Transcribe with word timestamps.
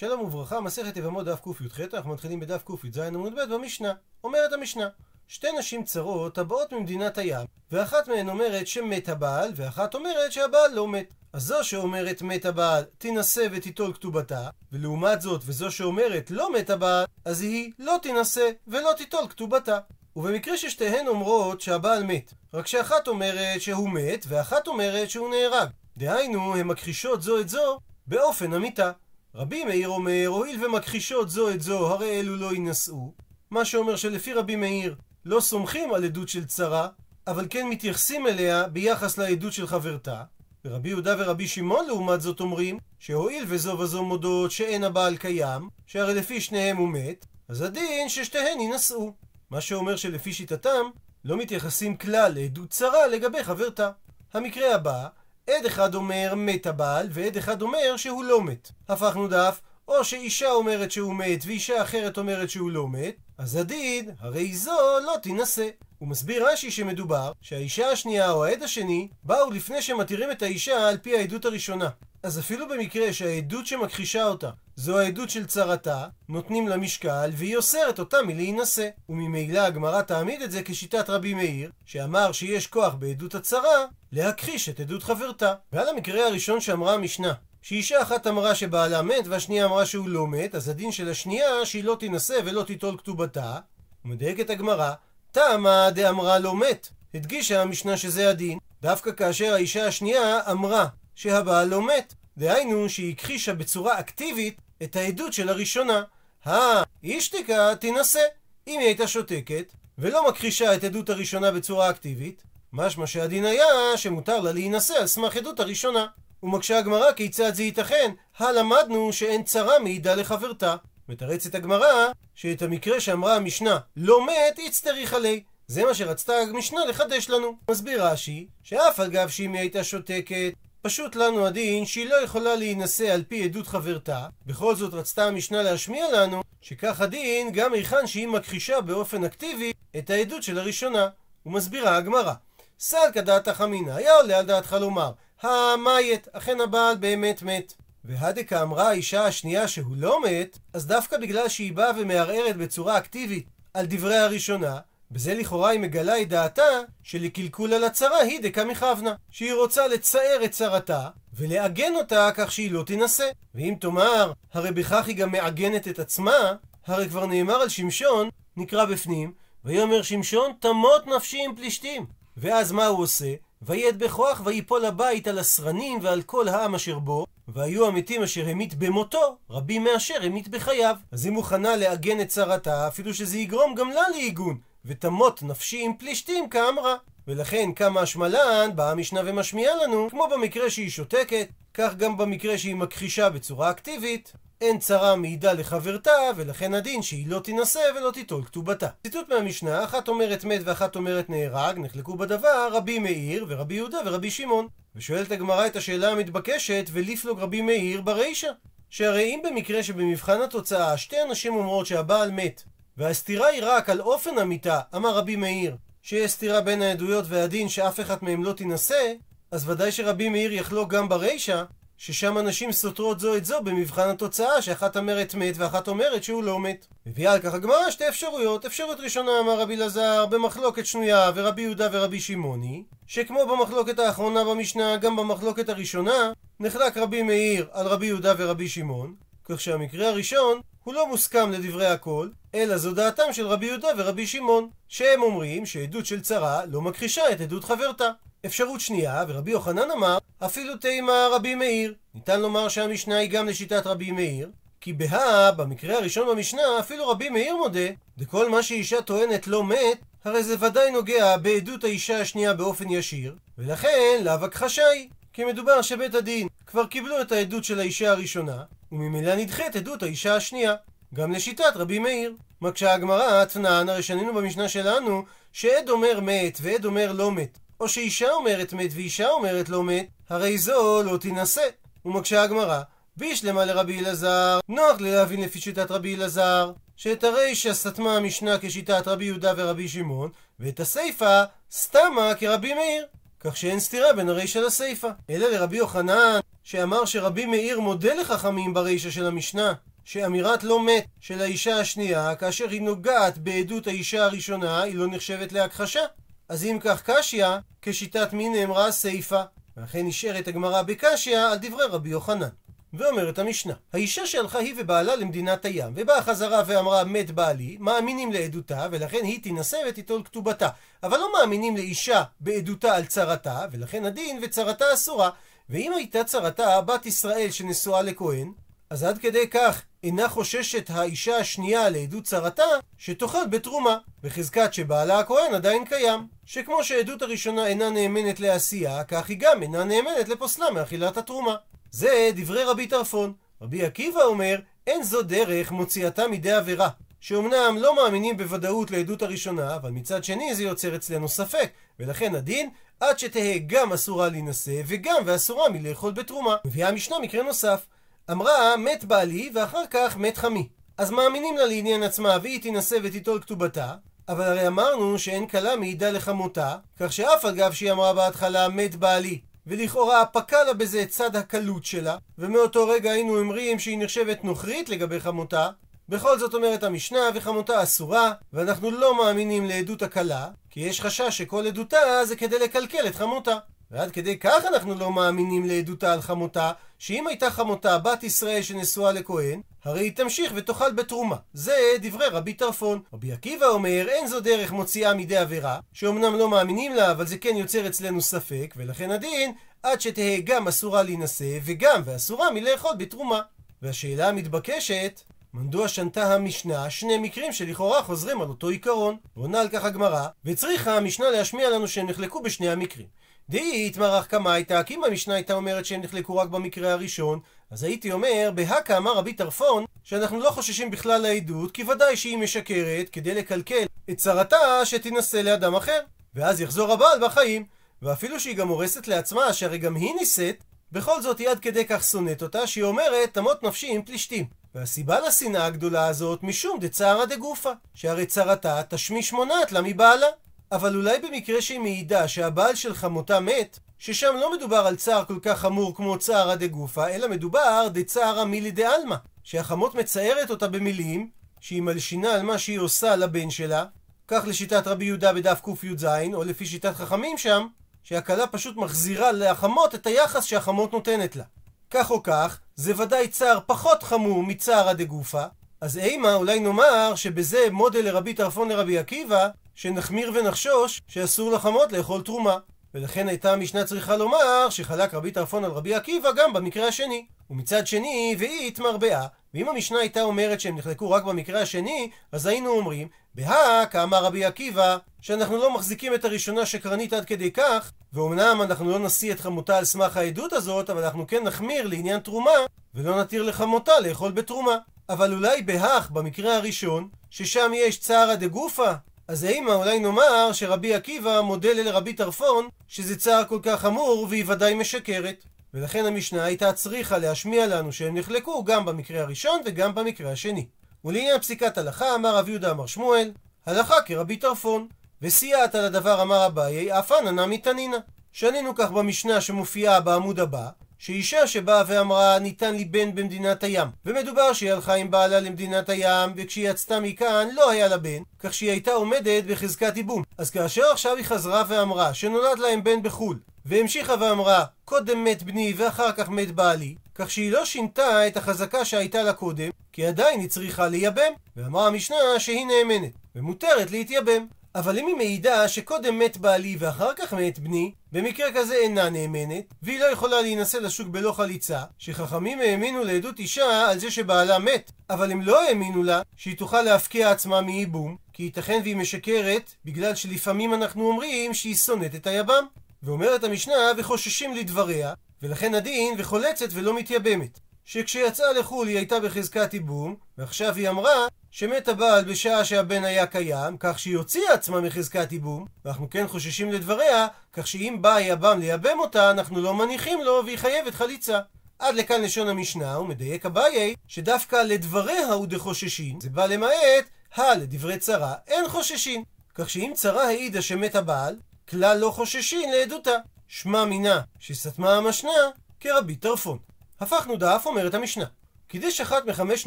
שלום 0.00 0.20
וברכה, 0.20 0.60
מסכת 0.60 0.96
יבמות 0.96 1.26
דף 1.26 1.40
קי"ח, 1.44 1.80
אנחנו 1.94 2.12
מתחילים 2.12 2.40
בדף 2.40 2.62
קי"ז 2.66 2.98
עמוד 2.98 3.32
ב' 3.34 3.54
במשנה. 3.54 3.92
אומרת 4.24 4.52
המשנה, 4.52 4.88
שתי 5.28 5.46
נשים 5.58 5.84
צרות 5.84 6.38
הבאות 6.38 6.72
ממדינת 6.72 7.18
הים, 7.18 7.46
ואחת 7.72 8.08
מהן 8.08 8.28
אומרת 8.28 8.66
שמת 8.66 9.08
הבעל, 9.08 9.52
ואחת 9.56 9.94
אומרת 9.94 10.32
שהבעל 10.32 10.74
לא 10.74 10.88
מת. 10.88 11.14
אז 11.32 11.42
זו 11.42 11.64
שאומרת 11.64 12.22
מת 12.22 12.44
הבעל, 12.44 12.84
תינשא 12.98 13.46
ותיטול 13.50 13.92
כתובתה, 13.92 14.48
ולעומת 14.72 15.20
זאת, 15.20 15.42
וזו 15.44 15.70
שאומרת 15.70 16.30
לא 16.30 16.52
מת 16.52 16.70
הבעל, 16.70 17.04
אז 17.24 17.40
היא 17.40 17.72
לא 17.78 17.96
תינשא 18.02 18.50
ולא 18.66 18.92
תיטול 18.96 19.28
כתובתה. 19.28 19.78
ובמקרה 20.16 20.56
ששתיהן 20.56 21.06
אומרות 21.06 21.60
שהבעל 21.60 22.02
מת, 22.02 22.34
רק 22.54 22.66
שאחת 22.66 23.08
אומרת 23.08 23.60
שהוא 23.60 23.90
מת, 23.90 24.24
ואחת 24.28 24.66
אומרת 24.66 25.10
שהוא 25.10 25.30
נהרג. 25.30 25.68
דהיינו, 25.96 26.56
הן 26.56 26.66
מכחישות 26.66 27.22
זו 27.22 27.40
את 27.40 27.48
זו 27.48 27.78
באופן 28.06 28.52
המיתה. 28.52 28.92
רבי 29.38 29.64
מאיר 29.64 29.88
אומר, 29.88 30.24
הואיל 30.26 30.64
ומכחישות 30.64 31.30
זו 31.30 31.50
את 31.50 31.62
זו, 31.62 31.88
הרי 31.88 32.20
אלו 32.20 32.36
לא 32.36 32.52
יינשאו. 32.52 33.14
מה 33.50 33.64
שאומר 33.64 33.96
שלפי 33.96 34.32
רבי 34.32 34.56
מאיר, 34.56 34.96
לא 35.24 35.40
סומכים 35.40 35.94
על 35.94 36.04
עדות 36.04 36.28
של 36.28 36.44
צרה, 36.44 36.88
אבל 37.26 37.46
כן 37.50 37.66
מתייחסים 37.68 38.26
אליה 38.26 38.68
ביחס 38.68 39.18
לעדות 39.18 39.52
של 39.52 39.66
חברתה. 39.66 40.22
ורבי 40.64 40.88
יהודה 40.88 41.14
ורבי 41.18 41.48
שמעון 41.48 41.86
לעומת 41.86 42.20
זאת 42.20 42.40
אומרים, 42.40 42.78
שהואיל 42.98 43.44
וזו 43.48 43.78
וזו 43.78 44.04
מודות 44.04 44.50
שאין 44.50 44.84
הבעל 44.84 45.16
קיים, 45.16 45.68
שהרי 45.86 46.14
לפי 46.14 46.40
שניהם 46.40 46.76
הוא 46.76 46.88
מת, 46.88 47.26
אז 47.48 47.62
הדין 47.62 48.08
ששתיהן 48.08 48.60
יינשאו. 48.60 49.12
מה 49.50 49.60
שאומר 49.60 49.96
שלפי 49.96 50.32
שיטתם, 50.32 50.86
לא 51.24 51.36
מתייחסים 51.36 51.96
כלל 51.96 52.32
לעדות 52.34 52.70
צרה 52.70 53.06
לגבי 53.06 53.44
חברתה. 53.44 53.90
המקרה 54.34 54.74
הבא, 54.74 55.08
עד 55.48 55.66
אחד 55.66 55.94
אומר 55.94 56.34
מת 56.36 56.66
הבעל, 56.66 57.08
ועד 57.10 57.36
אחד 57.36 57.62
אומר 57.62 57.96
שהוא 57.96 58.24
לא 58.24 58.42
מת. 58.42 58.70
הפכנו 58.88 59.28
דף, 59.28 59.60
או 59.88 60.04
שאישה 60.04 60.50
אומרת 60.50 60.90
שהוא 60.90 61.14
מת, 61.14 61.44
ואישה 61.46 61.82
אחרת 61.82 62.18
אומרת 62.18 62.50
שהוא 62.50 62.70
לא 62.70 62.88
מת, 62.88 63.16
אז 63.38 63.56
הדין, 63.56 64.10
הרי 64.20 64.56
זו 64.56 65.00
לא 65.06 65.14
תינשא. 65.22 65.68
הוא 65.98 66.08
מסביר 66.08 66.48
רש"י 66.48 66.70
שמדובר 66.70 67.32
שהאישה 67.40 67.90
השנייה 67.90 68.30
או 68.30 68.44
העד 68.44 68.62
השני 68.62 69.08
באו 69.22 69.50
לפני 69.50 69.82
שמתירים 69.82 70.30
את 70.30 70.42
האישה 70.42 70.88
על 70.88 70.96
פי 70.96 71.16
העדות 71.16 71.44
הראשונה. 71.44 71.88
אז 72.22 72.38
אפילו 72.38 72.68
במקרה 72.68 73.12
שהעדות 73.12 73.66
שמכחישה 73.66 74.24
אותה 74.24 74.50
זו 74.76 74.98
העדות 74.98 75.30
של 75.30 75.46
צרתה, 75.46 76.06
נותנים 76.28 76.68
לה 76.68 76.76
משקל 76.76 77.30
והיא 77.32 77.56
אוסרת 77.56 77.98
אותה 77.98 78.22
מלהינשא. 78.22 78.88
וממילא 79.08 79.60
הגמרא 79.60 80.02
תעמיד 80.02 80.42
את 80.42 80.50
זה 80.50 80.62
כשיטת 80.62 81.10
רבי 81.10 81.34
מאיר, 81.34 81.70
שאמר 81.84 82.32
שיש 82.32 82.66
כוח 82.66 82.94
בעדות 82.94 83.34
הצרה 83.34 83.86
להכחיש 84.12 84.68
את 84.68 84.80
עדות 84.80 85.02
חברתה. 85.02 85.54
ועל 85.72 85.88
המקרה 85.88 86.26
הראשון 86.26 86.60
שאמרה 86.60 86.94
המשנה, 86.94 87.32
שאישה 87.68 88.02
אחת 88.02 88.26
אמרה 88.26 88.54
שבעלה 88.54 89.02
מת 89.02 89.26
והשנייה 89.26 89.64
אמרה 89.64 89.86
שהוא 89.86 90.08
לא 90.08 90.26
מת, 90.26 90.54
אז 90.54 90.68
הדין 90.68 90.92
של 90.92 91.08
השנייה 91.08 91.66
שהיא 91.66 91.84
לא 91.84 91.96
תינשא 92.00 92.40
ולא 92.44 92.62
תיטול 92.62 92.96
כתובתה. 92.96 93.58
ומדייקת 94.04 94.50
הגמרא, 94.50 94.92
תמה 95.32 95.90
דאמרה 95.90 96.38
לא 96.38 96.56
מת. 96.56 96.88
הדגישה 97.14 97.62
המשנה 97.62 97.96
שזה 97.96 98.30
הדין, 98.30 98.58
דווקא 98.82 99.12
כאשר 99.12 99.54
האישה 99.54 99.86
השנייה 99.86 100.40
אמרה 100.50 100.86
שהבעל 101.14 101.68
לא 101.68 101.82
מת. 101.82 102.14
דהיינו 102.38 102.88
שהיא 102.88 103.12
הכחישה 103.12 103.54
בצורה 103.54 104.00
אקטיבית 104.00 104.60
את 104.82 104.96
העדות 104.96 105.32
של 105.32 105.48
הראשונה. 105.48 106.02
האישתיקה 106.44 107.76
תינשא. 107.76 108.24
אם 108.68 108.78
היא 108.78 108.86
הייתה 108.86 109.06
שותקת 109.06 109.72
ולא 109.98 110.28
מכחישה 110.28 110.74
את 110.74 110.84
עדות 110.84 111.10
הראשונה 111.10 111.50
בצורה 111.50 111.90
אקטיבית, 111.90 112.42
משמע 112.72 113.06
שהדין 113.06 113.44
היה 113.44 113.66
שמותר 113.96 114.40
לה 114.40 114.52
להינשא 114.52 114.94
על 114.94 115.06
סמך 115.06 115.36
עדות 115.36 115.60
הראשונה. 115.60 116.06
ומקשה 116.42 116.78
הגמרא 116.78 117.12
כיצד 117.12 117.54
זה 117.54 117.62
ייתכן? 117.62 118.12
הלמדנו 118.38 119.12
שאין 119.12 119.42
צרה 119.42 119.78
מעידה 119.78 120.14
לחברתה. 120.14 120.76
מתרצת 121.08 121.54
הגמרא 121.54 122.10
שאת 122.34 122.62
המקרה 122.62 123.00
שאמרה 123.00 123.36
המשנה 123.36 123.78
לא 123.96 124.26
מת, 124.26 124.58
הצטריך 124.66 125.14
עלי. 125.14 125.42
זה 125.66 125.84
מה 125.84 125.94
שרצתה 125.94 126.32
המשנה 126.32 126.84
לחדש 126.84 127.30
לנו. 127.30 127.56
מסביר 127.70 128.06
רש"י, 128.06 128.48
שאף 128.62 129.00
אגב 129.00 129.28
שאם 129.28 129.52
היא 129.52 129.60
הייתה 129.60 129.84
שותקת, 129.84 130.52
פשוט 130.82 131.16
לנו 131.16 131.46
הדין 131.46 131.86
שהיא 131.86 132.08
לא 132.08 132.22
יכולה 132.22 132.56
להינשא 132.56 133.12
על 133.14 133.22
פי 133.28 133.44
עדות 133.44 133.66
חברתה, 133.66 134.26
בכל 134.46 134.76
זאת 134.76 134.94
רצתה 134.94 135.24
המשנה 135.24 135.62
להשמיע 135.62 136.06
לנו 136.12 136.42
שכך 136.60 137.00
הדין 137.00 137.52
גם 137.52 137.72
היכן 137.72 138.06
שהיא 138.06 138.28
מכחישה 138.28 138.80
באופן 138.80 139.24
אקטיבי 139.24 139.72
את 139.98 140.10
העדות 140.10 140.42
של 140.42 140.58
הראשונה. 140.58 141.08
ומסבירה 141.46 141.96
הגמרא, 141.96 142.32
סלקא 142.80 143.20
דעתך 143.20 143.60
אמינא, 143.64 143.90
היה 143.90 144.14
עולה 144.14 144.38
על 144.38 144.46
דעתך 144.46 144.76
לומר, 144.80 145.12
המית, 145.42 146.28
אכן 146.32 146.60
הבעל 146.60 146.96
באמת 146.96 147.42
מת. 147.42 147.72
והדקה 148.04 148.62
אמרה 148.62 148.88
האישה 148.88 149.24
השנייה 149.24 149.68
שהוא 149.68 149.96
לא 149.96 150.22
מת, 150.22 150.58
אז 150.72 150.86
דווקא 150.86 151.18
בגלל 151.18 151.48
שהיא 151.48 151.72
באה 151.72 151.90
ומערערת 151.98 152.56
בצורה 152.56 152.98
אקטיבית 152.98 153.46
על 153.74 153.86
דברי 153.86 154.16
הראשונה, 154.16 154.78
בזה 155.10 155.34
לכאורה 155.34 155.70
היא 155.70 155.80
מגלה 155.80 156.22
את 156.22 156.28
דעתה 156.28 156.62
שלקלקול 157.02 157.74
על 157.74 157.84
הצרה 157.84 158.18
היא 158.18 158.40
דקה 158.42 158.64
מכוונה, 158.64 159.14
שהיא 159.30 159.54
רוצה 159.54 159.88
לצער 159.88 160.44
את 160.44 160.50
צרתה 160.50 161.08
ולעגן 161.34 161.94
אותה 161.94 162.30
כך 162.34 162.52
שהיא 162.52 162.72
לא 162.72 162.82
תינשא. 162.82 163.30
ואם 163.54 163.74
תאמר, 163.80 164.32
הרי 164.52 164.72
בכך 164.72 165.06
היא 165.06 165.16
גם 165.16 165.32
מעגנת 165.32 165.88
את 165.88 165.98
עצמה, 165.98 166.54
הרי 166.86 167.08
כבר 167.08 167.26
נאמר 167.26 167.54
על 167.54 167.68
שמשון, 167.68 168.28
נקרא 168.56 168.84
בפנים, 168.84 169.32
ויאמר 169.64 170.02
שמשון 170.02 170.52
תמות 170.60 171.06
נפשי 171.06 171.44
עם 171.44 171.56
פלישתים. 171.56 172.06
ואז 172.36 172.72
מה 172.72 172.86
הוא 172.86 172.98
עושה? 173.02 173.34
ויית 173.62 173.96
בכוח 173.96 174.42
ויפול 174.44 174.84
הבית 174.84 175.28
על 175.28 175.38
הסרנים 175.38 175.98
ועל 176.02 176.22
כל 176.22 176.48
העם 176.48 176.74
אשר 176.74 176.98
בו, 176.98 177.26
והיו 177.48 177.86
המתים 177.86 178.22
אשר 178.22 178.48
המית 178.48 178.74
במותו, 178.74 179.36
רבים 179.50 179.84
מאשר 179.84 180.22
המית 180.22 180.48
בחייו. 180.48 180.96
אז 181.12 181.24
היא 181.24 181.32
מוכנה 181.32 181.76
לעגן 181.76 182.20
את 182.20 182.28
צרתה, 182.28 182.88
אפילו 182.88 183.14
שזה 183.14 183.38
יגרום 183.38 183.74
גם 183.74 183.90
לה 183.90 184.08
לעיגון, 184.08 184.58
ותמות 184.84 185.42
נפשי 185.42 185.84
עם 185.84 185.96
פלישתים 185.98 186.48
כאמרה. 186.48 186.96
ולכן 187.28 187.72
כמה 187.76 188.00
השמלן 188.00 188.70
באה 188.74 188.90
המשנה 188.90 189.20
ומשמיעה 189.24 189.76
לנו, 189.76 190.08
כמו 190.10 190.28
במקרה 190.32 190.70
שהיא 190.70 190.90
שותקת, 190.90 191.48
כך 191.74 191.94
גם 191.94 192.16
במקרה 192.16 192.58
שהיא 192.58 192.76
מכחישה 192.76 193.30
בצורה 193.30 193.70
אקטיבית, 193.70 194.32
אין 194.60 194.78
צרה 194.78 195.16
מעידה 195.16 195.52
לחברתה, 195.52 196.10
ולכן 196.36 196.74
הדין 196.74 197.02
שהיא 197.02 197.26
לא 197.28 197.40
תינשא 197.40 197.80
ולא 197.96 198.10
תיטול 198.10 198.44
כתובתה. 198.44 198.86
ציטוט 199.02 199.28
מהמשנה, 199.28 199.84
אחת 199.84 200.08
אומרת 200.08 200.44
מת 200.44 200.60
ואחת 200.64 200.96
אומרת 200.96 201.30
נהרג, 201.30 201.78
נחלקו 201.78 202.16
בדבר 202.16 202.68
רבי 202.72 202.98
מאיר 202.98 203.46
ורבי 203.48 203.74
יהודה 203.74 203.98
ורבי 204.06 204.30
שמעון. 204.30 204.68
ושואלת 204.96 205.32
הגמרא 205.32 205.66
את 205.66 205.76
השאלה 205.76 206.10
המתבקשת, 206.10 206.84
וליפלוג 206.92 207.40
רבי 207.40 207.62
מאיר 207.62 208.00
ברישא. 208.00 208.50
שהרי 208.90 209.24
אם 209.24 209.40
במקרה 209.44 209.82
שבמבחן 209.82 210.42
התוצאה 210.42 210.96
שתי 210.96 211.16
אנשים 211.22 211.54
אומרות 211.54 211.86
שהבעל 211.86 212.30
מת, 212.30 212.62
והסתירה 212.96 213.46
היא 213.46 213.62
רק 213.64 213.90
על 213.90 214.00
אופן 214.00 214.38
המיתה, 214.38 214.80
אמר 214.96 215.14
רבי 215.16 215.36
מאיר, 215.36 215.76
שיש 216.02 216.30
סתירה 216.30 216.60
בין 216.60 216.82
העדויות 216.82 217.24
והדין 217.28 217.68
שאף 217.68 218.00
אחת 218.00 218.22
מהם 218.22 218.44
לא 218.44 218.52
תינשא, 218.52 219.12
אז 219.50 219.68
ודאי 219.68 219.92
שרבי 219.92 220.28
מאיר 220.28 220.52
יחלוק 220.52 220.90
גם 220.90 221.08
ברישא, 221.08 221.64
ששם 221.98 222.36
הנשים 222.36 222.72
סותרות 222.72 223.20
זו 223.20 223.36
את 223.36 223.44
זו 223.44 223.60
במבחן 223.64 224.08
התוצאה, 224.08 224.62
שאחת 224.62 224.96
אומרת 224.96 225.34
מת 225.34 225.54
ואחת 225.58 225.88
אומרת 225.88 226.24
שהוא 226.24 226.44
לא 226.44 226.60
מת. 226.60 226.86
מביאה 227.06 227.32
על 227.32 227.40
כך 227.40 227.54
הגמרא 227.54 227.90
שתי 227.90 228.08
אפשרויות. 228.08 228.64
אפשרות 228.64 229.00
ראשונה 229.00 229.30
אמר 229.40 229.60
רבי 229.60 229.76
אלעזר 229.76 230.26
במחלוקת 230.26 230.86
שנויה 230.86 231.30
ורבי 231.34 231.62
יהודה 231.62 231.88
ורבי 231.92 232.20
שמעוני, 232.20 232.82
שכמו 233.06 233.46
במחלוקת 233.46 233.98
האחרונה 233.98 234.44
במשנה, 234.44 234.96
גם 234.96 235.16
במחלוקת 235.16 235.68
הראשונה, 235.68 236.32
נחלק 236.60 236.96
רבי 236.96 237.22
מאיר 237.22 237.66
על 237.72 237.86
רבי 237.86 238.06
יהודה 238.06 238.34
ורבי 238.38 238.68
שמעון, 238.68 239.14
כך 239.44 239.60
שהמקרה 239.60 240.08
הראשון 240.08 240.60
הוא 240.84 240.94
לא 240.94 241.08
מוסכם 241.08 241.52
לדברי 241.52 241.86
הכל, 241.86 242.28
אלא 242.54 242.76
זו 242.76 242.92
דעתם 242.92 243.32
של 243.32 243.46
רבי 243.46 243.66
יהודה 243.66 243.88
ורבי 243.96 244.26
שמעון, 244.26 244.68
שהם 244.88 245.22
אומרים 245.22 245.66
שעדות 245.66 246.06
של 246.06 246.20
צרה 246.20 246.64
לא 246.66 246.82
מכחישה 246.82 247.32
את 247.32 247.40
עדות 247.40 247.64
חברתה. 247.64 248.10
אפשרות 248.46 248.80
שנייה, 248.80 249.24
ורבי 249.28 249.50
יוחנן 249.50 249.90
אמר, 249.90 250.18
אפילו 250.38 250.76
תימה 250.76 251.28
רבי 251.32 251.54
מאיר. 251.54 251.94
ניתן 252.14 252.40
לומר 252.40 252.68
שהמשנה 252.68 253.16
היא 253.16 253.30
גם 253.30 253.46
לשיטת 253.46 253.86
רבי 253.86 254.10
מאיר, 254.10 254.50
כי 254.80 254.92
בהא, 254.92 255.50
במקרה 255.50 255.98
הראשון 255.98 256.28
במשנה, 256.28 256.62
אפילו 256.80 257.08
רבי 257.08 257.28
מאיר 257.28 257.56
מודה, 257.56 257.88
דכל 258.18 258.48
מה 258.48 258.62
שאישה 258.62 259.02
טוענת 259.02 259.46
לא 259.46 259.64
מת, 259.64 259.98
הרי 260.24 260.42
זה 260.44 260.54
ודאי 260.60 260.90
נוגע 260.90 261.36
בעדות 261.36 261.84
האישה 261.84 262.20
השנייה 262.20 262.54
באופן 262.54 262.90
ישיר, 262.90 263.36
ולכן 263.58 264.20
לאו 264.22 264.44
הכחשה 264.44 264.86
היא. 264.86 265.08
כי 265.32 265.44
מדובר 265.44 265.82
שבית 265.82 266.14
הדין 266.14 266.48
כבר 266.66 266.86
קיבלו 266.86 267.20
את 267.20 267.32
העדות 267.32 267.64
של 267.64 267.80
האישה 267.80 268.10
הראשונה, 268.10 268.62
וממילא 268.92 269.34
נדחית 269.34 269.76
עדות 269.76 270.02
האישה 270.02 270.36
השנייה. 270.36 270.74
גם 271.14 271.32
לשיטת 271.32 271.72
רבי 271.76 271.98
מאיר. 271.98 272.34
מקשה 272.60 272.94
הגמרא, 272.94 273.44
תנן, 273.44 273.88
הרי 273.88 274.02
שנינו 274.02 274.34
במשנה 274.34 274.68
שלנו, 274.68 275.24
שעד 275.52 275.88
אומר 275.88 276.20
מת 276.22 276.58
ועד 276.62 276.84
אומר 276.84 277.12
לא 277.12 277.32
מת. 277.32 277.58
או 277.80 277.88
שאישה 277.88 278.30
אומרת 278.30 278.72
מת 278.72 278.90
ואישה 278.94 279.28
אומרת 279.28 279.68
לא 279.68 279.84
מת, 279.84 280.06
הרי 280.28 280.58
זו 280.58 281.02
לא 281.02 281.16
תינשא. 281.16 281.68
ומקשה 282.04 282.42
הגמרא, 282.42 282.80
בישלמה 283.16 283.64
לרבי 283.64 283.98
אלעזר, 283.98 284.60
נוח 284.68 285.00
לי 285.00 285.10
להבין 285.10 285.40
לפי 285.40 285.60
שיטת 285.60 285.90
רבי 285.90 286.14
אלעזר, 286.14 286.72
שאת 286.96 287.24
הרישא 287.24 287.74
סתמה 287.74 288.16
המשנה 288.16 288.58
כשיטת 288.60 289.08
רבי 289.08 289.24
יהודה 289.24 289.52
ורבי 289.56 289.88
שמעון, 289.88 290.30
ואת 290.60 290.80
הסיפא 290.80 291.44
סתמה 291.72 292.34
כרבי 292.38 292.74
מאיר. 292.74 293.06
כך 293.40 293.56
שאין 293.56 293.80
סתירה 293.80 294.12
בין 294.12 294.28
הרישא 294.28 294.58
לסיפא. 294.58 295.08
אלא 295.30 295.48
לרבי 295.48 295.76
יוחנן, 295.76 296.40
שאמר 296.64 297.04
שרבי 297.04 297.46
מאיר 297.46 297.80
מודה 297.80 298.14
לחכמים 298.14 298.74
ברישא 298.74 299.10
של 299.10 299.26
המשנה, 299.26 299.72
שאמירת 300.04 300.64
לא 300.64 300.82
מת 300.82 301.06
של 301.20 301.40
האישה 301.40 301.78
השנייה, 301.80 302.34
כאשר 302.34 302.68
היא 302.68 302.82
נוגעת 302.82 303.38
בעדות 303.38 303.86
האישה 303.86 304.24
הראשונה, 304.24 304.82
היא 304.82 304.96
לא 304.96 305.06
נחשבת 305.06 305.52
להכחשה. 305.52 306.00
אז 306.48 306.64
אם 306.64 306.78
כך 306.80 307.10
קשיא, 307.10 307.46
כשיטת 307.82 308.32
מי 308.32 308.48
נאמרה 308.48 308.92
סיפה. 308.92 309.42
ואכן 309.76 310.06
נשארת 310.06 310.48
הגמרא 310.48 310.82
בקשיא 310.82 311.38
על 311.38 311.58
דברי 311.58 311.84
רבי 311.86 312.08
יוחנן. 312.08 312.48
ואומרת 312.92 313.38
המשנה, 313.38 313.72
האישה 313.92 314.26
שהלכה 314.26 314.58
היא 314.58 314.74
ובעלה 314.78 315.16
למדינת 315.16 315.64
הים, 315.64 315.92
ובאה 315.96 316.22
חזרה 316.22 316.62
ואמרה 316.66 317.04
מת 317.04 317.30
בעלי, 317.30 317.76
מאמינים 317.80 318.32
לעדותה, 318.32 318.86
ולכן 318.90 319.24
היא 319.24 319.42
תינשא 319.42 319.76
ותיטול 319.88 320.22
כתובתה. 320.24 320.68
אבל 321.02 321.18
לא 321.18 321.32
מאמינים 321.32 321.76
לאישה 321.76 322.22
בעדותה 322.40 322.94
על 322.96 323.04
צרתה, 323.04 323.66
ולכן 323.70 324.04
הדין 324.04 324.38
וצרתה 324.42 324.84
אסורה. 324.94 325.30
ואם 325.70 325.92
הייתה 325.96 326.24
צרתה 326.24 326.80
בת 326.80 327.06
ישראל 327.06 327.50
שנשואה 327.50 328.02
לכהן, 328.02 328.52
אז 328.90 329.02
עד 329.02 329.18
כדי 329.18 329.48
כך 329.50 329.82
אינה 330.02 330.28
חוששת 330.28 330.90
האישה 330.90 331.36
השנייה 331.36 331.90
לעדות 331.90 332.24
צרתה, 332.24 332.62
שתאכל 332.98 333.46
בתרומה, 333.50 333.98
בחזקת 334.22 334.74
שבעלה 334.74 335.18
הכהן 335.18 335.54
עדיין 335.54 335.84
קיים. 335.84 336.26
שכמו 336.44 336.84
שהעדות 336.84 337.22
הראשונה 337.22 337.66
אינה 337.66 337.90
נאמנת 337.90 338.40
לעשייה, 338.40 339.04
כך 339.04 339.28
היא 339.28 339.36
גם 339.40 339.62
אינה 339.62 339.84
נאמנת 339.84 340.28
לפוסלה 340.28 340.70
מאכילת 340.70 341.16
התרומה. 341.16 341.56
זה 341.90 342.30
דברי 342.34 342.64
רבי 342.64 342.86
טרפון. 342.86 343.32
רבי 343.62 343.84
עקיבא 343.84 344.22
אומר, 344.22 344.58
אין 344.86 345.02
זו 345.02 345.22
דרך 345.22 345.70
מוציאתה 345.70 346.28
מידי 346.28 346.52
עבירה. 346.52 346.88
שאומנם 347.20 347.76
לא 347.80 347.96
מאמינים 347.96 348.36
בוודאות 348.36 348.90
לעדות 348.90 349.22
הראשונה, 349.22 349.76
אבל 349.76 349.90
מצד 349.90 350.24
שני 350.24 350.54
זה 350.54 350.62
יוצר 350.62 350.96
אצלנו 350.96 351.28
ספק, 351.28 351.70
ולכן 351.98 352.34
הדין, 352.34 352.70
עד 353.00 353.18
שתהא 353.18 353.58
גם 353.66 353.92
אסורה 353.92 354.28
להינשא, 354.28 354.82
וגם 354.86 355.22
ואסורה 355.24 355.68
מלאכול 355.68 356.12
בתרומה. 356.12 356.56
מביאה 356.64 356.88
המשנה 356.88 357.18
מקרה 357.18 357.42
נוסף. 357.42 357.86
אמרה, 358.30 358.76
מת 358.76 359.04
בעלי, 359.04 359.50
ואחר 359.54 359.86
כך 359.90 360.16
מת 360.16 360.36
חמי. 360.36 360.68
אז 360.98 361.10
מאמינים 361.10 361.56
לה 361.56 361.66
לעניין 361.66 362.02
עצמה, 362.02 362.36
והיא 362.42 362.62
תינשא 362.62 362.98
ותיטול 363.02 363.40
כתובתה, 363.40 363.94
אבל 364.28 364.44
הרי 364.44 364.66
אמרנו 364.66 365.18
שאין 365.18 365.46
כלה 365.46 365.76
מעידה 365.76 366.10
לחמותה, 366.10 366.76
כך 367.00 367.12
שאף 367.12 367.44
אגב 367.44 367.72
שהיא 367.72 367.92
אמרה 367.92 368.12
בהתחלה 368.12 368.68
מת 368.68 368.96
בעלי, 368.96 369.40
ולכאורה 369.66 370.26
פקע 370.26 370.64
לה 370.64 370.74
בזה 370.74 371.02
את 371.02 371.08
צד 371.08 371.36
הקלות 371.36 371.84
שלה, 371.84 372.16
ומאותו 372.38 372.88
רגע 372.88 373.10
היינו 373.10 373.38
אומרים 373.38 373.78
שהיא 373.78 373.98
נחשבת 373.98 374.44
נוכרית 374.44 374.88
לגבי 374.88 375.20
חמותה, 375.20 375.68
בכל 376.08 376.38
זאת 376.38 376.54
אומרת 376.54 376.82
המשנה, 376.82 377.20
וחמותה 377.34 377.82
אסורה, 377.82 378.32
ואנחנו 378.52 378.90
לא 378.90 379.18
מאמינים 379.18 379.64
לעדות 379.64 380.02
הכלה, 380.02 380.48
כי 380.70 380.80
יש 380.80 381.00
חשש 381.00 381.38
שכל 381.38 381.66
עדותה 381.66 382.24
זה 382.24 382.36
כדי 382.36 382.58
לקלקל 382.58 383.06
את 383.06 383.14
חמותה. 383.14 383.56
ועד 383.90 384.10
כדי 384.10 384.38
כך 384.38 384.64
אנחנו 384.68 384.94
לא 384.94 385.12
מאמינים 385.12 385.64
לעדותה 385.64 386.12
על 386.12 386.20
חמותה, 386.20 386.72
שאם 386.98 387.26
הייתה 387.26 387.50
חמותה 387.50 387.98
בת 387.98 388.22
ישראל 388.22 388.62
שנשואה 388.62 389.12
לכהן, 389.12 389.60
הרי 389.84 390.00
היא 390.00 390.12
תמשיך 390.12 390.52
ותאכל 390.54 390.92
בתרומה. 390.92 391.36
זה 391.52 391.72
דברי 392.00 392.26
רבי 392.26 392.54
טרפון. 392.54 393.00
רבי 393.12 393.32
עקיבא 393.32 393.66
אומר, 393.66 394.06
אין 394.08 394.26
זו 394.26 394.40
דרך 394.40 394.72
מוציאה 394.72 395.14
מידי 395.14 395.36
עבירה, 395.36 395.80
שאומנם 395.92 396.34
לא 396.34 396.48
מאמינים 396.48 396.94
לה, 396.94 397.10
אבל 397.10 397.26
זה 397.26 397.38
כן 397.38 397.56
יוצר 397.56 397.86
אצלנו 397.86 398.20
ספק, 398.20 398.74
ולכן 398.76 399.10
הדין, 399.10 399.52
עד 399.82 400.00
שתהא 400.00 400.38
גם 400.44 400.68
אסורה 400.68 401.02
להינשא, 401.02 401.58
וגם 401.64 402.02
ואסורה 402.04 402.50
מלאכול 402.50 402.92
בתרומה. 402.98 403.40
והשאלה 403.82 404.28
המתבקשת, 404.28 405.20
מדוע 405.54 405.88
שנתה 405.88 406.34
המשנה 406.34 406.90
שני 406.90 407.18
מקרים 407.18 407.52
שלכאורה 407.52 408.02
חוזרים 408.02 408.40
על 408.40 408.48
אותו 408.48 408.68
עיקרון? 408.68 409.16
ועונה 409.36 409.60
על 409.60 409.68
כך 409.68 409.84
הגמרא, 409.84 410.26
וצריכה 410.44 410.96
המשנה 410.96 411.30
להשמיע 411.30 411.70
לנו 411.70 411.88
שהם 411.88 412.06
נחלקו 412.06 412.42
בשני 412.42 412.68
המקרים. 412.68 413.06
דהי 413.50 413.86
יתמרח 413.86 414.26
הייתה, 414.46 414.82
כי 414.82 414.94
אם 414.94 415.04
המשנה 415.04 415.34
הייתה 415.34 415.54
אומרת 415.54 415.84
שהם 415.84 416.00
נחלקו 416.00 416.36
רק 416.36 416.48
במקרה 416.48 416.92
הראשון, 416.92 417.40
אז 417.70 417.84
הייתי 417.84 418.12
אומר, 418.12 418.50
בהכה 418.54 418.96
אמר 418.96 419.14
רבי 419.14 419.32
טרפון, 419.32 419.84
שאנחנו 420.04 420.40
לא 420.40 420.50
חוששים 420.50 420.90
בכלל 420.90 421.20
לעדות, 421.20 421.72
כי 421.72 421.82
ודאי 421.82 422.16
שהיא 422.16 422.38
משקרת 422.38 423.08
כדי 423.08 423.34
לקלקל 423.34 423.84
את 424.10 424.16
צרתה 424.16 424.56
שתינשא 424.84 425.36
לאדם 425.36 425.74
אחר. 425.74 426.00
ואז 426.34 426.60
יחזור 426.60 426.92
הבעל 426.92 427.24
בחיים. 427.26 427.64
ואפילו 428.02 428.40
שהיא 428.40 428.56
גם 428.56 428.68
הורסת 428.68 429.08
לעצמה, 429.08 429.52
שהרי 429.52 429.78
גם 429.78 429.94
היא 429.94 430.14
נישאת, 430.14 430.64
בכל 430.92 431.22
זאת 431.22 431.38
היא 431.38 431.48
עד 431.48 431.58
כדי 431.58 431.84
כך 431.84 432.04
שונאת 432.04 432.42
אותה, 432.42 432.66
שהיא 432.66 432.84
אומרת, 432.84 433.34
תמות 433.34 433.62
נפשי 433.62 433.88
עם 433.90 434.02
פלישתים. 434.02 434.46
והסיבה 434.74 435.20
לשנאה 435.20 435.66
הגדולה 435.66 436.06
הזאת, 436.06 436.42
משום 436.42 436.78
דצערא 436.80 437.24
דגופה, 437.24 437.70
שהרי 437.94 438.26
צרתה 438.26 438.82
תשמיש 438.88 439.32
מונעת 439.32 439.72
לה 439.72 439.80
מבעלה. 439.82 440.26
אבל 440.72 440.96
אולי 440.96 441.18
במקרה 441.18 441.62
שהיא 441.62 441.80
מעידה 441.80 442.28
שהבעל 442.28 442.74
של 442.74 442.94
חמותה 442.94 443.40
מת, 443.40 443.78
ששם 443.98 444.34
לא 444.40 444.52
מדובר 444.56 444.86
על 444.86 444.96
צער 444.96 445.24
כל 445.24 445.38
כך 445.42 445.58
חמור 445.58 445.96
כמו 445.96 446.18
צערא 446.18 446.54
דגופה, 446.54 447.08
אלא 447.08 447.28
מדובר 447.28 447.88
דצערא 447.92 448.44
מילי 448.44 448.70
דעלמא, 448.70 449.16
שהחמות 449.44 449.94
מציירת 449.94 450.50
אותה 450.50 450.68
במילים, 450.68 451.30
שהיא 451.60 451.82
מלשינה 451.82 452.34
על 452.34 452.42
מה 452.42 452.58
שהיא 452.58 452.78
עושה 452.78 453.16
לבן 453.16 453.50
שלה, 453.50 453.84
כך 454.28 454.44
לשיטת 454.46 454.86
רבי 454.86 455.04
יהודה 455.04 455.32
בדף 455.32 455.60
קי"ז, 455.64 456.06
או 456.34 456.44
לפי 456.44 456.66
שיטת 456.66 456.94
חכמים 456.94 457.38
שם, 457.38 457.66
שהכלה 458.04 458.46
פשוט 458.46 458.76
מחזירה 458.76 459.32
לחמות 459.32 459.94
את 459.94 460.06
היחס 460.06 460.44
שהחמות 460.44 460.92
נותנת 460.92 461.36
לה. 461.36 461.44
כך 461.90 462.10
או 462.10 462.22
כך, 462.22 462.60
זה 462.76 462.92
ודאי 462.96 463.28
צער 463.28 463.58
פחות 463.66 464.02
חמור 464.02 464.42
מצערא 464.42 464.92
דגופה, 464.92 465.44
אז 465.80 465.98
אימה 465.98 466.34
אולי 466.34 466.60
נאמר 466.60 467.14
שבזה 467.14 467.58
מודל 467.70 468.04
לרבי 468.04 468.34
טרפון 468.34 468.68
לרבי 468.68 468.98
עקיבא, 468.98 469.48
שנחמיר 469.80 470.32
ונחשוש 470.34 471.02
שאסור 471.08 471.52
לחמות 471.52 471.92
לאכול 471.92 472.22
תרומה. 472.22 472.56
ולכן 472.94 473.28
הייתה 473.28 473.52
המשנה 473.52 473.84
צריכה 473.84 474.16
לומר 474.16 474.70
שחלק 474.70 475.14
רבי 475.14 475.30
טרפון 475.30 475.64
על 475.64 475.70
רבי 475.70 475.94
עקיבא 475.94 476.32
גם 476.32 476.52
במקרה 476.52 476.88
השני. 476.88 477.26
ומצד 477.50 477.86
שני, 477.86 478.36
והיא 478.38 478.68
התמרבעה. 478.68 479.26
ואם 479.54 479.68
המשנה 479.68 479.98
הייתה 479.98 480.22
אומרת 480.22 480.60
שהם 480.60 480.78
נחלקו 480.78 481.10
רק 481.10 481.24
במקרה 481.24 481.60
השני, 481.60 482.10
אז 482.32 482.46
היינו 482.46 482.70
אומרים, 482.70 483.08
בהא 483.34 483.86
כאמר 483.90 484.24
רבי 484.24 484.44
עקיבא, 484.44 484.96
שאנחנו 485.20 485.56
לא 485.56 485.74
מחזיקים 485.74 486.14
את 486.14 486.24
הראשונה 486.24 486.66
שקרנית 486.66 487.12
עד 487.12 487.24
כדי 487.24 487.50
כך, 487.50 487.92
ואומנם 488.12 488.62
אנחנו 488.62 488.90
לא 488.90 488.98
נשיא 488.98 489.32
את 489.32 489.40
חמותה 489.40 489.78
על 489.78 489.84
סמך 489.84 490.16
העדות 490.16 490.52
הזאת, 490.52 490.90
אבל 490.90 491.04
אנחנו 491.04 491.26
כן 491.26 491.44
נחמיר 491.44 491.86
לעניין 491.86 492.20
תרומה, 492.20 492.50
ולא 492.94 493.20
נתיר 493.20 493.42
לחמותה 493.42 494.00
לאכול 494.00 494.32
בתרומה. 494.32 494.76
אבל 495.08 495.32
אולי 495.32 495.62
בהך, 495.62 496.10
במקרה 496.10 496.56
הראשון, 496.56 497.08
ששם 497.30 497.72
יש 497.74 497.98
צערא 497.98 498.34
דגופה, 498.34 498.92
אז 499.28 499.44
האמא 499.44 499.70
אולי 499.70 499.98
נאמר 499.98 500.52
שרבי 500.52 500.94
עקיבא 500.94 501.40
מודה 501.40 501.72
לרבי 501.72 502.12
טרפון 502.12 502.68
שזה 502.88 503.18
צער 503.18 503.44
כל 503.44 503.58
כך 503.62 503.80
חמור 503.80 504.26
והיא 504.30 504.44
ודאי 504.46 504.74
משקרת. 504.74 505.44
ולכן 505.74 506.06
המשנה 506.06 506.44
הייתה 506.44 506.72
צריכה 506.72 507.18
להשמיע 507.18 507.66
לנו 507.66 507.92
שהם 507.92 508.18
נחלקו 508.18 508.64
גם 508.64 508.84
במקרה 508.84 509.20
הראשון 509.20 509.60
וגם 509.64 509.94
במקרה 509.94 510.32
השני. 510.32 510.66
ולעניין 511.04 511.38
פסיקת 511.38 511.78
הלכה 511.78 512.14
אמר 512.14 512.36
רב 512.36 512.48
יהודה 512.48 512.70
אמר 512.70 512.86
שמואל, 512.86 513.30
הלכה 513.66 514.02
כרבי 514.02 514.36
טרפון, 514.36 514.88
וסייעת 515.22 515.74
על 515.74 515.84
הדבר 515.84 516.22
אמר 516.22 516.46
אביי, 516.46 516.98
אף 516.98 517.12
אנא 517.12 517.30
נמי 517.30 517.58
תנינא. 517.58 517.96
שנינו 518.32 518.74
כך 518.74 518.90
במשנה 518.90 519.40
שמופיעה 519.40 520.00
בעמוד 520.00 520.40
הבא, 520.40 520.68
שאישה 520.98 521.46
שבאה 521.46 521.82
ואמרה 521.86 522.38
ניתן 522.38 522.74
לי 522.74 522.84
בן 522.84 523.14
במדינת 523.14 523.64
הים. 523.64 523.88
ומדובר 524.06 524.52
שהיא 524.52 524.72
הלכה 524.72 524.94
עם 524.94 525.10
בעלה 525.10 525.40
למדינת 525.40 525.88
הים 525.88 526.30
וכשהיא 526.36 526.70
יצתה 526.70 527.00
מכאן 527.00 527.48
לא 527.52 527.70
היה 527.70 527.88
לה 527.88 527.98
בן 527.98 528.22
כך 528.38 528.54
שהיא 528.54 528.70
הייתה 528.70 528.90
עומדת 528.90 529.44
בחזקת 529.44 529.96
ייבום. 529.96 530.22
אז 530.38 530.50
כאשר 530.50 530.84
עכשיו 530.92 531.16
היא 531.16 531.24
חזרה 531.24 531.64
ואמרה 531.68 532.14
שנולד 532.14 532.58
להם 532.58 532.84
בן 532.84 533.02
בחו"ל 533.02 533.38
והמשיכה 533.66 534.14
ואמרה 534.20 534.64
קודם 534.84 535.24
מת 535.24 535.42
בני 535.42 535.74
ואחר 535.76 536.12
כך 536.12 536.28
מת 536.28 536.50
בעלי 536.50 536.94
כך 537.14 537.30
שהיא 537.30 537.52
לא 537.52 537.64
שינתה 537.64 538.26
את 538.26 538.36
החזקה 538.36 538.84
שהייתה 538.84 539.22
לה 539.22 539.32
קודם 539.32 539.70
כי 539.92 540.06
עדיין 540.06 540.40
היא 540.40 540.48
צריכה 540.48 540.88
לייבם. 540.88 541.32
ואמרה 541.56 541.86
המשנה 541.86 542.16
שהיא 542.38 542.66
נאמנת 542.66 543.12
ומותרת 543.36 543.90
להתייבם 543.90 544.46
אבל 544.74 544.98
אם 544.98 545.06
היא 545.06 545.16
מעידה 545.16 545.68
שקודם 545.68 546.18
מת 546.18 546.36
בעלי 546.36 546.76
ואחר 546.78 547.14
כך 547.16 547.34
מת 547.34 547.58
בני, 547.58 547.92
במקרה 548.12 548.52
כזה 548.54 548.74
אינה 548.74 549.10
נאמנת, 549.10 549.64
והיא 549.82 550.00
לא 550.00 550.04
יכולה 550.04 550.42
להינשא 550.42 550.76
לשוק 550.76 551.08
בלא 551.08 551.32
חליצה, 551.32 551.82
שחכמים 551.98 552.60
האמינו 552.60 553.04
לעדות 553.04 553.38
אישה 553.38 553.90
על 553.90 553.98
זה 553.98 554.10
שבעלה 554.10 554.58
מת, 554.58 554.92
אבל 555.10 555.32
הם 555.32 555.42
לא 555.42 555.68
האמינו 555.68 556.02
לה 556.02 556.22
שהיא 556.36 556.56
תוכל 556.56 556.82
להפקיע 556.82 557.30
עצמה 557.30 557.60
מייבום, 557.60 558.16
כי 558.32 558.42
ייתכן 558.42 558.80
והיא 558.82 558.96
משקרת, 558.96 559.74
בגלל 559.84 560.14
שלפעמים 560.14 560.74
אנחנו 560.74 561.08
אומרים 561.08 561.54
שהיא 561.54 561.76
שונאת 561.76 562.14
את 562.14 562.26
היבם. 562.26 562.64
ואומרת 563.02 563.44
המשנה, 563.44 563.74
וחוששים 563.96 564.54
לדבריה, 564.54 565.14
ולכן 565.42 565.74
הדין 565.74 566.14
וחולצת 566.18 566.68
ולא 566.72 566.96
מתייבמת. 566.96 567.60
שכשיצאה 567.90 568.52
לחו"ל 568.52 568.88
היא 568.88 568.96
הייתה 568.96 569.20
בחזקת 569.20 569.74
ייבום, 569.74 570.16
ועכשיו 570.38 570.74
היא 570.74 570.88
אמרה 570.88 571.26
שמת 571.50 571.88
הבעל 571.88 572.24
בשעה 572.24 572.64
שהבן 572.64 573.04
היה 573.04 573.26
קיים, 573.26 573.76
כך 573.80 573.98
שהיא 573.98 574.16
הוציאה 574.16 574.52
עצמה 574.54 574.80
מחזקת 574.80 575.32
ייבום, 575.32 575.66
ואנחנו 575.84 576.10
כן 576.10 576.28
חוששים 576.28 576.72
לדבריה, 576.72 577.26
כך 577.52 577.66
שאם 577.66 577.96
בא 578.00 578.14
היבם 578.14 578.60
לייבם 578.60 578.98
אותה, 578.98 579.30
אנחנו 579.30 579.60
לא 579.60 579.74
מניחים 579.74 580.20
לו 580.24 580.42
והיא 580.44 580.58
חייבת 580.58 580.94
חליצה. 580.94 581.40
עד 581.78 581.94
לכאן 581.94 582.22
לשון 582.22 582.48
המשנה, 582.48 582.98
ומדייק 582.98 583.46
אביי, 583.46 583.94
שדווקא 584.08 584.56
לדבריה 584.56 585.32
הוא 585.32 585.46
דחוששין, 585.46 586.20
זה 586.20 586.30
בא 586.30 586.46
למעט, 586.46 587.04
הא 587.34 587.54
לדברי 587.54 587.98
צרה, 587.98 588.34
אין 588.46 588.68
חוששין. 588.68 589.22
כך 589.54 589.70
שאם 589.70 589.92
צרה 589.94 590.26
העידה 590.26 590.62
שמת 590.62 590.94
הבעל, 590.94 591.36
כלל 591.68 591.98
לא 591.98 592.10
חוששין 592.10 592.72
לעדותה. 592.72 593.16
שמע 593.48 593.84
מינה 593.84 594.20
שסתמה 594.38 594.96
המשנה 594.96 595.50
כרבי 595.80 596.16
טרפון. 596.16 596.67
הפכנו 597.00 597.36
דף, 597.36 597.62
אומרת 597.66 597.94
המשנה. 597.94 598.24
קידש 598.68 599.00
אחת 599.00 599.26
מחמש 599.26 599.66